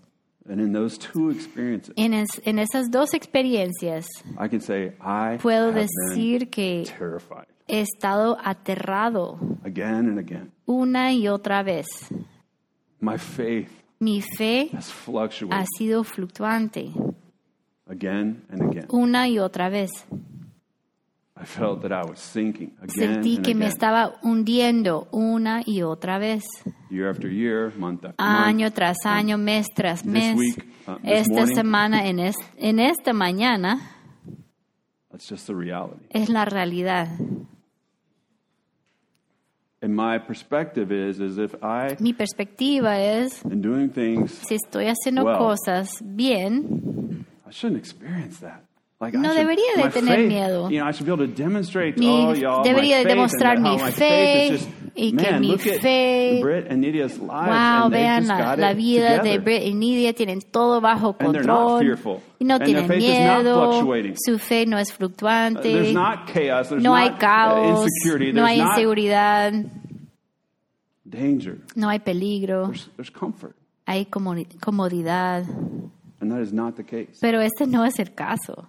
[0.49, 4.07] And in those two experiences, En, es- en esas dos experiencias
[4.43, 10.51] I can say I puedo decir que terrified he estado aterrado again and again.
[10.65, 11.85] una y otra vez.
[12.99, 13.69] My faith
[13.99, 14.69] Mi fe
[15.51, 16.91] ha sido fluctuante
[17.85, 18.85] again and again.
[18.89, 19.89] una y otra vez.
[21.41, 26.17] I felt that I was sinking again Sentí que me estaba hundiendo una y otra
[26.19, 26.43] vez.
[26.89, 28.75] Year after year, month after Año month.
[28.75, 30.35] tras año, mes tras This mes.
[30.37, 31.55] week, uh, this Esta morning.
[31.55, 33.79] semana, en, es- en esta mañana,
[35.11, 36.05] That's just the reality.
[36.09, 37.07] es la realidad.
[39.81, 44.87] And my perspective is, is if I Mi perspectiva es, am doing things, si estoy
[44.87, 45.37] haciendo Well.
[45.37, 48.61] cosas bien, I shouldn't experience that.
[48.99, 50.69] Like, No I should- debería de tener faith, miedo.
[50.69, 53.57] You know, I should be able to demonstrate to Mi- all y'all debería de demostrar
[53.61, 54.59] mi fe
[55.01, 59.41] y que man, mi look at fe- Britt wow, vean la, la vida de together.
[59.41, 61.97] Brit y Nidia, tienen todo bajo control
[62.39, 66.71] y no And tienen faith is not miedo, su fe no es fluctuante, not chaos.
[66.71, 67.85] No hay not uh, caos,
[68.33, 69.53] no hay inseguridad,
[71.03, 71.57] danger.
[71.75, 73.11] no hay peligro, There's, there's
[73.85, 75.43] hay comodi- comodidad,
[76.21, 77.17] And that is not the case.
[77.21, 78.67] pero este no es el caso.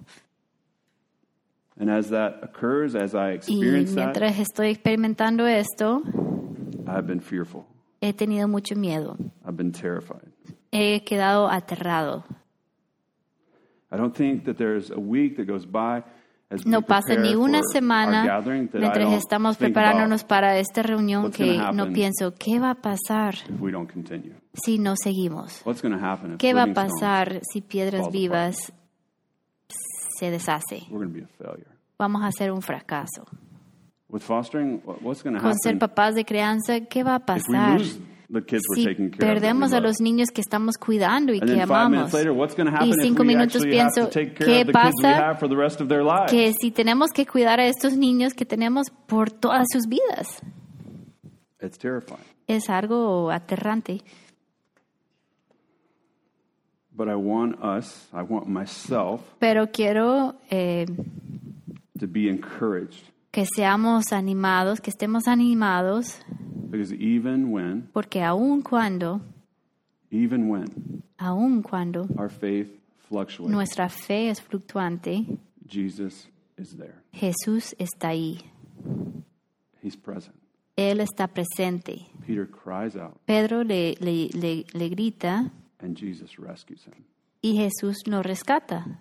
[1.80, 6.02] And as that occurs, as I Y experience that, mientras estoy experimentando esto,
[6.86, 7.64] I've been fearful.
[8.02, 9.16] he tenido mucho miedo,
[9.46, 10.30] I've been terrified.
[10.70, 12.24] he quedado aterrado.
[13.90, 16.04] I don't think that there's a week that goes by
[16.50, 21.92] as No pasa ni una semana that mientras estamos preparándonos para esta reunión que no
[21.92, 23.36] pienso, ¿qué va a pasar
[24.52, 25.62] si no seguimos?
[26.38, 28.72] ¿Qué va a pasar si piedras vivas
[30.20, 30.86] se deshace.
[30.90, 31.66] we're going to be a failure.
[31.98, 33.24] Vamos a ser un fracaso.
[34.08, 37.18] With fostering, what- what's going to Con ser happen papás de crianza, ¿qué va a
[37.18, 37.78] if we pasar?
[37.80, 37.98] lose
[38.32, 39.34] the kids we're Si taking care of?
[39.34, 39.84] perdemos a love?
[39.84, 41.90] los niños que estamos cuidando y And que then five amamos.
[41.90, 44.10] minutes later, what's going to happen Y if cinco we minutos actually have to pienso,
[44.10, 45.28] take care ¿qué of the kids we pasa?
[45.30, 46.30] have for the rest of their lives?
[46.30, 50.40] Que si tenemos que cuidar a estos niños que tenemos por todas sus vidas.
[51.62, 52.24] It's terrifying.
[52.46, 54.00] Es algo aterrante.
[57.01, 60.84] But I want us, I want myself Pero quiero eh,
[61.98, 66.20] to be encouraged que seamos animados, que estemos animados,
[66.68, 69.22] because even when, porque aun cuando,
[70.11, 72.68] even when aun cuando our faith
[73.09, 76.28] fluctuates, nuestra fe es fluctuante, Jesus
[76.59, 76.96] is there.
[77.14, 78.42] Jesús está ahí.
[79.82, 80.34] He's present.
[80.76, 82.11] Él está presente.
[82.26, 85.51] Peter cries out, Pedro le, le, le, le grita
[85.82, 87.04] and Jesus rescues him.
[87.42, 89.00] y Jesús lo rescata.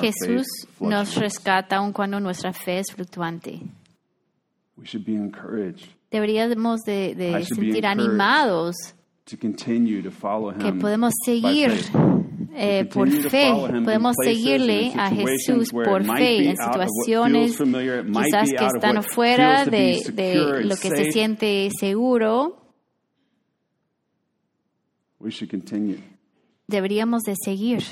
[0.00, 0.46] Jesús
[0.80, 3.60] nos rescata aun cuando nuestra fe es fluctuante.
[4.76, 5.88] We should be encouraged.
[6.10, 8.76] Deberíamos de, de sentir animados
[9.26, 11.72] to continue to follow him que podemos seguir
[12.54, 13.52] eh, por fe,
[13.84, 20.76] podemos seguirle a Jesús por fe en situaciones quizás que están fuera de, de lo
[20.76, 22.62] que se siente seguro.
[25.18, 25.98] We should continue.
[26.68, 27.82] Deberíamos de seguir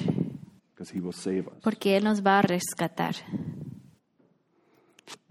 [1.62, 3.14] porque Él nos va a rescatar.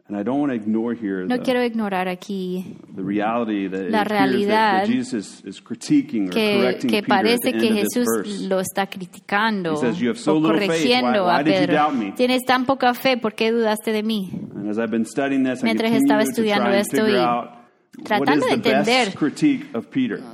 [0.05, 3.89] And I don't want to ignore here No the, quiero ignorar aquí the reality that
[3.89, 8.87] La realidad Jesus is, is critiquing or que, correcting que parece que Jesús lo está
[8.87, 11.73] criticando He says, "You have so o corrigiendo a Pedro.
[11.73, 14.29] doubt me?" Tienes tan poca fe, ¿por qué dudaste de mí?
[14.55, 19.13] And as I've been studying this, Mientras estaba estudiando esto y tratando de entender.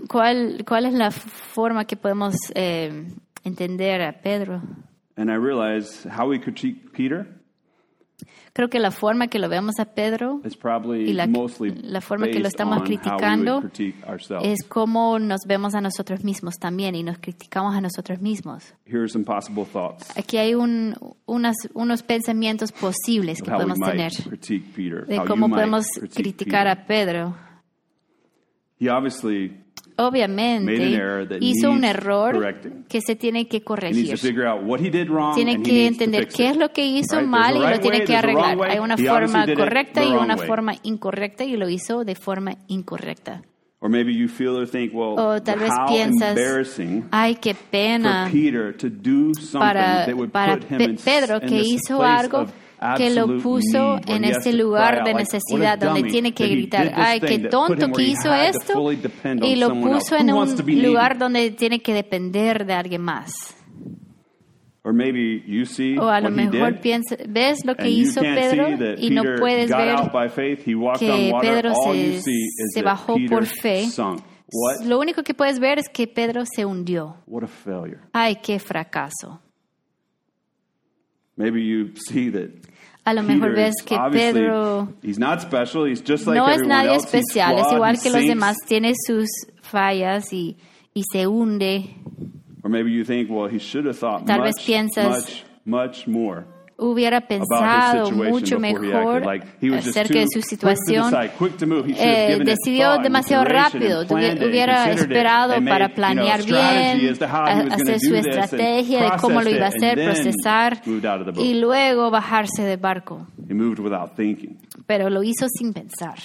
[0.07, 3.05] ¿Cuál, cuál es la forma que podemos eh,
[3.43, 4.61] entender a Pedro?
[5.19, 7.27] And I realize how we critique Peter
[8.53, 12.47] Creo que la forma que lo vemos a Pedro Y la- la forma que lo
[12.47, 13.61] estamos criticando
[14.41, 18.73] es cómo nos vemos a nosotros mismos también y nos criticamos a nosotros mismos.
[18.85, 20.95] Here are some possible thoughts Aquí hay un,
[21.25, 24.11] unas, unos pensamientos posibles que podemos tener
[25.07, 27.35] de cómo podemos criticar a Pedro.
[28.79, 29.51] He obviously
[29.99, 32.55] Obviamente hizo un error
[32.87, 34.17] que se tiene que corregir.
[35.35, 38.57] Tiene que entender qué es lo que hizo mal y lo tiene que arreglar.
[38.69, 43.41] Hay una forma correcta y una forma incorrecta y lo hizo de forma incorrecta.
[43.81, 48.27] Or maybe you feel or think, well, O tal vez piensas, embarrassing Ay, qué pena
[48.29, 52.45] Peter to do something para, para Pedro que hizo algo
[52.97, 57.91] que lo puso en to lugar de necesidad donde tiene que gritar, ay, qué tonto
[57.91, 58.73] que hizo esto
[59.41, 63.55] y lo puso en un lugar donde tiene que depender de alguien más.
[64.81, 69.09] Or maybe you see O a lo mejor piensa, ves lo que hizo Pedro y
[69.09, 69.97] no puedes ver
[70.97, 71.33] que.
[71.41, 72.21] Pedro se,
[72.73, 73.87] se bajó por fe.
[74.85, 77.17] Lo único que puedes ver es que Pedro se hundió.
[77.27, 77.99] What a failure.
[78.13, 79.41] Ay, qué fracaso.
[81.39, 82.51] Maybe you see that
[83.05, 85.85] A lo Peter mejor ves is que obviously- Pedro he's not special.
[85.85, 87.11] He's just like no es everyone nadie else.
[87.11, 88.29] He's especial, es flawed, igual he que los sinks.
[88.35, 89.29] demás, tiene sus
[89.63, 90.57] fallas y,
[90.93, 91.95] y se hunde.
[92.63, 96.07] Or maybe you think, well, he should have thought Tal vez much, piensas- much, much
[96.07, 96.45] more
[96.81, 99.23] Hubiera pensado mucho mejor
[99.77, 101.13] acerca de su situación.
[101.97, 109.49] Eh, decidió demasiado rápido, hubiera esperado para planear bien, hacer su estrategia de cómo lo
[109.49, 110.81] iba a hacer, procesar
[111.37, 113.27] y luego bajarse del barco.
[114.85, 116.15] Pero lo hizo sin pensar.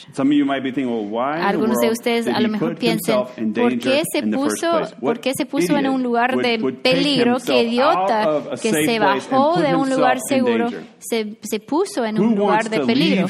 [1.43, 4.81] Algunos de ustedes a lo mejor in ¿por qué se puso?
[5.01, 7.37] ¿por qué se puso en un lugar de peligro?
[7.45, 8.43] ¡Qué idiota!
[8.61, 12.69] Que se bajó de un lugar in seguro, se, se puso en Who un lugar
[12.71, 13.27] de peligro.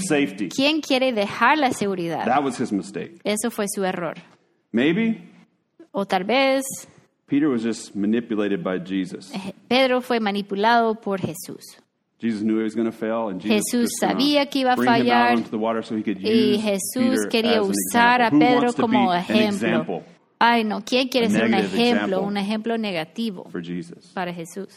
[0.54, 2.24] ¿Quién quiere dejar la seguridad?
[2.24, 3.20] That was his mistake.
[3.24, 4.14] Eso fue su error.
[4.72, 5.30] Maybe
[5.92, 6.64] O tal vez
[7.26, 9.32] Peter was just manipulated by Jesus.
[9.34, 11.78] eh, Pedro fue manipulado por Jesús.
[12.20, 15.36] Jesus knew he was going to fail, and Jesus Jesús sabía que iba a fallar,
[15.36, 19.12] onto the water so he could Y use Jesús Peter quería usar a Pedro como
[19.12, 20.02] ejemplo.
[20.38, 22.28] Ay, no, ¿quién quiere A ser un negative ejemplo, example.
[22.28, 24.10] un ejemplo negativo for Jesus?
[24.14, 24.68] para Jesús?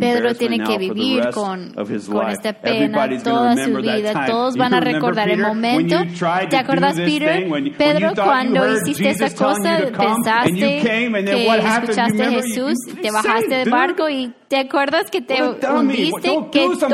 [0.00, 2.32] Pedro tiene now que for the vivir rest con, of his con life.
[2.32, 4.12] esta pena Everybody's going to toda su remember that vida.
[4.12, 4.26] time.
[4.26, 5.96] Todos van a recordar el momento.
[5.98, 7.28] ¿Te to do acuerdas, this Peter?
[7.42, 11.26] thing, when you- when Pedro, cuando heard hiciste Jesus esa cosa, pensaste you came, and
[11.26, 11.96] then que what happened?
[11.96, 12.30] You escuchaste a?
[12.42, 16.38] Jesús, te bajaste del barco y te acuerdas que te hundiste.
[16.50, 16.88] ¡Qué tonto!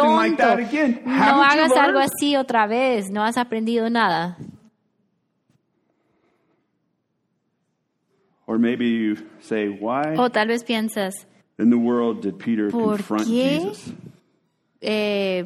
[1.07, 3.07] No hagas algo así otra vez.
[3.11, 4.37] No has aprendido nada.
[8.49, 11.26] Or maybe you say, why O tal vez piensas,
[11.59, 13.61] in the world did Peter ¿Por confront qué?
[13.61, 13.92] Jesus?
[14.80, 15.44] eh,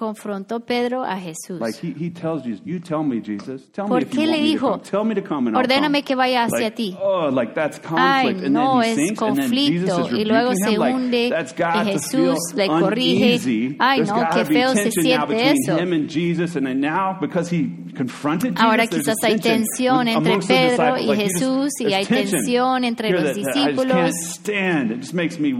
[0.00, 1.60] confrontó Pedro a Jesús.
[1.60, 3.70] Like he, he tells you, you tell me, Jesus.
[3.70, 4.82] Tell ¿Por me qué le dijo, come.
[4.82, 6.96] Tell me to come and I'll "Ordéname come." que vaya hacia like, ti"?
[6.98, 8.44] Oh, like that's Ay, conflict.
[8.46, 10.06] and no, then he es sinks, and then Jesus conflicto.
[10.06, 10.80] is Y luego se him.
[10.80, 13.76] Like, hunde that's y Jesús le corrige.
[13.78, 15.78] Ay, no, qué feo se siente eso.
[15.78, 20.38] him and Jesus, and then now because he confronted Jesus, Ahora quizás hay tensión entre
[20.38, 24.40] Pedro y Like, Jesús y hay tensión entre los discípulos.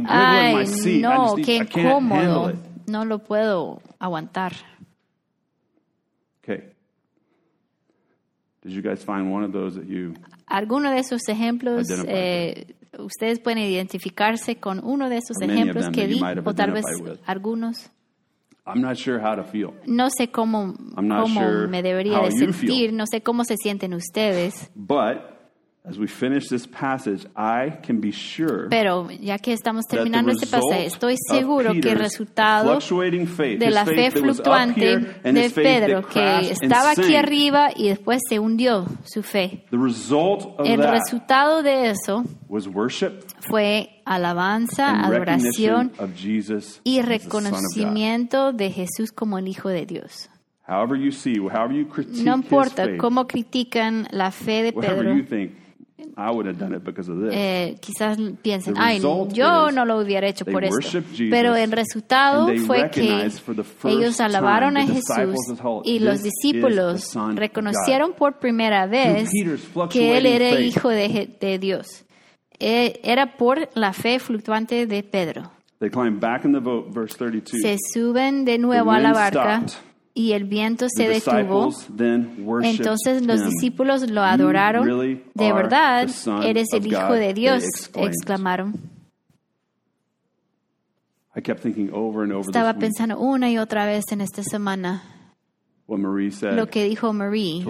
[0.09, 0.65] Ay,
[1.03, 2.70] no, qué incómodo.
[2.91, 4.53] No lo puedo aguantar.
[6.43, 6.73] Okay.
[8.63, 10.15] Did you guys find one of those that you
[10.47, 16.21] Alguno de esos ejemplos, eh, ustedes pueden identificarse con uno de esos ejemplos que di,
[16.21, 17.21] o tal vez with.
[17.25, 17.89] algunos.
[18.67, 19.73] I'm not sure how to feel.
[19.87, 24.71] No sé cómo, cómo sure me debería de sentir, no sé cómo se sienten ustedes,
[24.75, 25.40] But
[25.83, 30.47] as we finish this passage, I can be sure pero ya que estamos terminando este
[30.47, 36.07] pasaje, estoy seguro que el resultado faith, de his la fe fluctuante de his Pedro,
[36.07, 39.65] que estaba aquí arriba y después se hundió su fe.
[39.71, 42.25] El resultado de eso
[43.41, 45.93] fue alabanza, adoración
[46.85, 50.29] y reconocimiento de Jesús como el Hijo de Dios.
[50.71, 54.73] However you see, however you critique No his importa faith, cómo critican la fe de
[54.73, 55.17] Pedro,
[56.17, 57.31] I would have done it because of this.
[57.33, 60.99] eh, quizás piensen, The ay, result yo no lo hubiera hecho por esto.
[61.31, 65.37] Pero el resultado fue que recognized for the first ellos alabaron time, a Jesús
[65.85, 69.31] y los "This is discípulos the Son of reconocieron por primera vez
[69.91, 72.05] que él era el Hijo de, de Dios.
[72.59, 75.51] Eh, Era por la fe fluctuante de Pedro.
[75.79, 77.59] They climbed back in the boat, verse 32.
[77.63, 79.90] Se suben de nuevo a la barca stopped.
[80.21, 81.71] Y el viento se the detuvo.
[82.63, 84.85] Entonces los discípulos lo adoraron.
[84.85, 86.09] really De verdad,
[86.45, 87.65] eres el Hijo God, de Dios,
[87.95, 88.75] exclamaron.
[91.35, 95.03] I kept thinking over and over Estaba pensando una y otra vez en esta semana
[95.87, 97.65] what Marie said lo que dijo Marie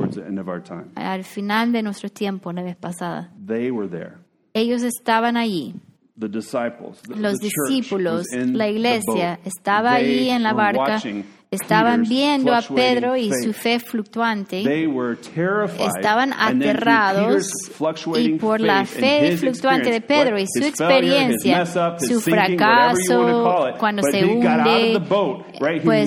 [0.94, 3.30] al final de nuestro tiempo la vez pasada.
[3.46, 4.14] They were there.
[4.54, 5.74] Ellos estaban allí,
[6.18, 12.54] The disciples, the, los discípulos, la iglesia estaba allí en la barca, watching estaban viendo
[12.54, 14.62] a Pedro y su fe fluctuante.
[15.78, 17.50] Estaban aterrados
[18.16, 21.66] y por la fe fluctuante de Pedro y su experiencia,
[21.98, 25.00] su fracaso, cuando se hunde,
[25.84, 26.06] pues,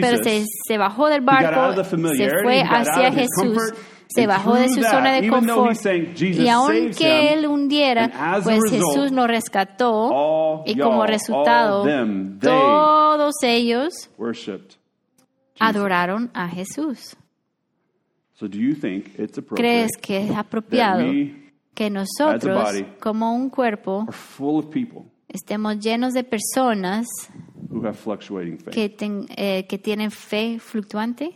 [0.00, 3.72] pero se, se bajó del barco, se fue hacia Jesús,
[4.14, 5.76] se bajó de su zona de confort
[6.20, 11.84] y aunque él hundiera, pues Jesús nos rescató y como resultado
[12.40, 14.10] todos ellos
[15.58, 17.16] adoraron a Jesús.
[18.34, 21.04] So do you think it's appropriate ¿Crees que es that apropiado
[21.74, 27.06] que nosotros, body, como un cuerpo, are full of people estemos llenos de personas
[28.72, 31.30] que, ten- eh, que tienen fe fluctuante?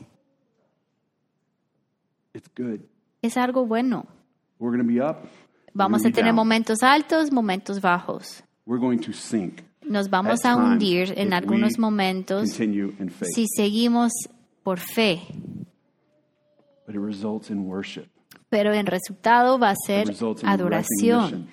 [2.36, 2.80] It's good.
[3.22, 4.06] Es algo bueno.
[4.58, 5.22] We're going to be up.
[5.22, 8.42] we're Vamos a tener momentos altos, momentos bajos.
[8.66, 9.62] We're going to sink.
[9.82, 13.30] Nos vamos at a times hundir en if algunos we momentos Continue in faith.
[13.34, 14.12] si seguimos
[14.62, 15.22] por fe,
[16.86, 18.06] But it results in worship.
[18.50, 21.48] pero en resultado va a It ser results in adoración,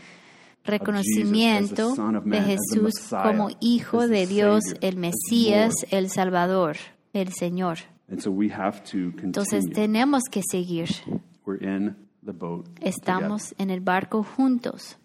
[0.66, 4.28] recognition reconocimiento Son of de Man, as the Jesús Messiah, como Hijo as the de
[4.28, 5.94] Dios, Savior, el as Mesías, Lord.
[5.94, 6.76] el Salvador,
[7.14, 7.78] el Señor.
[8.14, 9.26] And so we have to continue.
[9.26, 10.90] Entonces tenemos que seguir.
[11.48, 12.68] We're in the boat.
[12.80, 14.84] Estamos en el barco juntos.
[14.84, 15.00] together.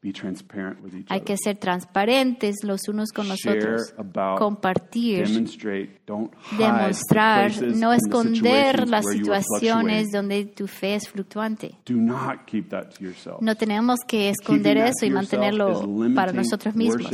[0.00, 1.24] Be transparent with each Hay other.
[1.24, 3.94] que ser transparentes los unos con los Share otros.
[3.98, 6.00] about, Compartir, Demonstrate.
[6.06, 11.78] Don't hide demostrar, no esconder las situaciones donde tu fe es fluctuante.
[11.86, 13.40] Do not keep that to yourself.
[13.40, 17.10] No tenemos que esconder eso y mantenerlo para nosotros mismos.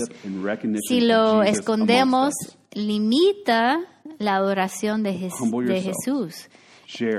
[0.88, 2.34] Si lo escondemos,
[2.72, 3.80] limita
[4.18, 5.80] la adoración de, Humble de.
[5.80, 6.48] Jesús.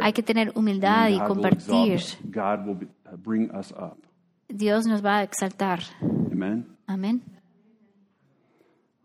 [0.02, 2.00] Hay que tener humildad y compartir.
[2.26, 3.96] uh.
[4.48, 5.82] Dios nos va a exaltar.
[6.32, 6.68] Amen.
[6.88, 7.22] Amén.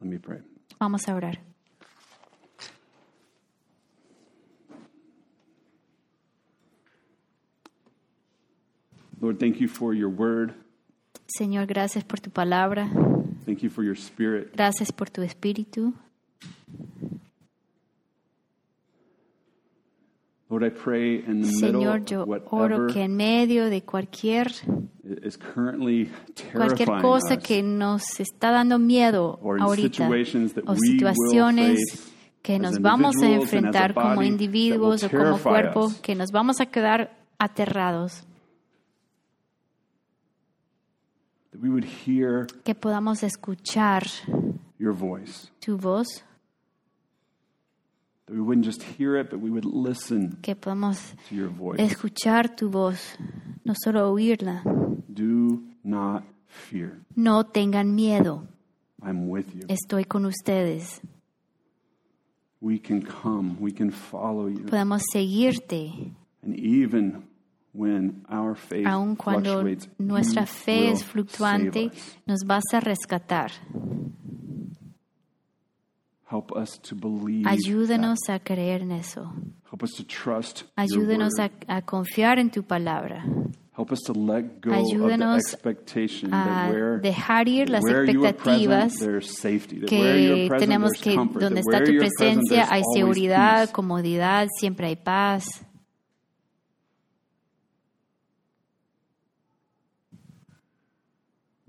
[0.01, 0.41] Let me pray.
[0.78, 1.41] Vamos a orar.
[9.20, 10.55] Lord, thank you for your word.
[11.26, 12.88] Señor, gracias por tu palabra.
[13.45, 14.53] Thank you for your spirit.
[14.55, 15.93] Gracias por tu espíritu.
[15.93, 17.18] Lord, I pray in
[20.09, 20.40] the middle
[21.59, 24.49] Señor, yo oro que en medio de cualquier,
[25.23, 26.11] is currently
[26.53, 30.09] cualquier cosa us, que nos está dando miedo ahorita,
[30.67, 36.01] o situaciones face que nos vamos a enfrentar como individuos that o como cuerpo, us.
[36.01, 38.25] que nos vamos a quedar aterrados,
[41.51, 44.05] that we would hear que podamos escuchar
[44.79, 45.51] your voice.
[45.61, 46.25] tu voz,
[48.31, 51.81] we wouldn't just hear it, but we would listen que podamos to your voice.
[51.81, 53.16] escuchar tu voz,
[53.64, 54.62] no solo oírla.
[55.12, 57.01] Do not fear.
[57.16, 58.47] No tengan miedo,
[59.03, 59.62] I'm with you.
[59.68, 61.01] estoy con ustedes.
[62.61, 63.57] We can come.
[63.59, 64.64] We can follow you.
[64.66, 66.12] Podemos seguirte,
[66.43, 67.24] And even
[67.72, 71.91] when our faith aun cuando fluctuates, nuestra fe es fluctuante,
[72.26, 73.51] nos vas a rescatar.
[73.53, 74.76] Help us to believe.
[77.45, 79.33] Ayúdanos a creer en eso.
[79.70, 83.24] Help us to trust your Ayúdanos a, a confiar en tu palabra.
[83.76, 87.83] Help us to let go of the Ayúdanos expectation a that where, dejar ir las
[87.85, 88.93] expectativas
[89.87, 93.72] que tenemos que donde está tu presencia hay seguridad, peace.
[93.72, 95.64] comodidad, siempre hay paz.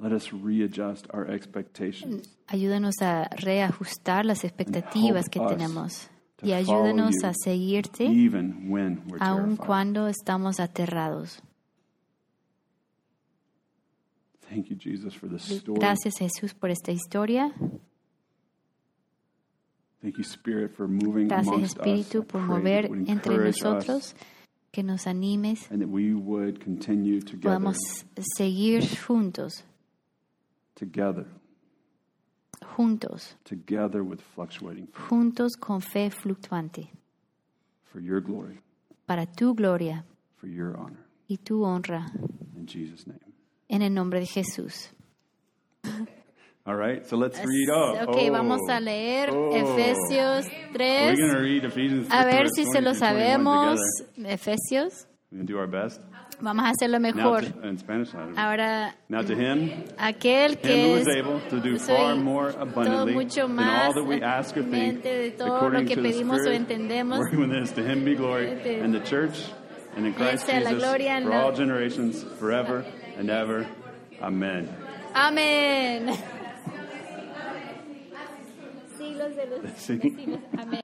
[0.01, 2.27] Let us readjust our expectations.
[2.47, 6.09] Ayúdanos a reajustar las expectativas que tenemos
[6.41, 11.39] y ayúdanos a seguirte even when we're aun cuando estamos aterrados.
[14.49, 15.79] Thank you, Jesus, for this story.
[15.79, 17.53] Gracias Jesús por esta historia.
[20.01, 24.15] Thank you, Spirit, for moving Gracias Espíritu por mover entre nosotros,
[24.71, 27.77] que nos animes, and that we would continue together, podamos
[28.35, 29.63] seguir juntos,
[30.81, 31.25] together,
[32.75, 36.89] juntos, together with fluctuating faith juntos con fe fluctuante,
[37.91, 38.59] for your glory,
[39.05, 40.03] para tu gloria
[40.39, 41.05] for your honor.
[41.27, 42.07] y tu honra,
[42.57, 43.19] In Jesus' name.
[43.69, 44.89] en el nombre de Jesús.
[46.63, 47.69] All right, so let's read.
[47.71, 48.79] Oh, ok, oh, vamos a oh.
[48.79, 49.49] leer oh.
[49.51, 51.15] Efesios We're 3.
[51.17, 53.79] going to read Ephesians 3, A ver si se lo sabemos.
[54.17, 55.07] Efesios.
[55.31, 55.99] We're going to do our best.
[56.41, 57.41] Vamos a hacerlo Now mejor.
[57.41, 58.09] to, in Spanish.
[58.35, 63.13] Ahora, Now to him, aquel que es able to do soy far more todo abundantly
[63.13, 66.39] mucho than más all that we ask or think, mente de todo lo que pedimos
[66.45, 67.19] o entendemos.
[67.75, 69.45] To him be glory Este, in the church
[69.95, 72.83] and in Christ sea la Jesus gloria for all generations, forever
[73.17, 73.67] and ever.
[74.21, 74.67] Amen.
[75.13, 76.09] Amén.
[78.97, 80.39] Siglos de los siglos.
[80.57, 80.81] Amén.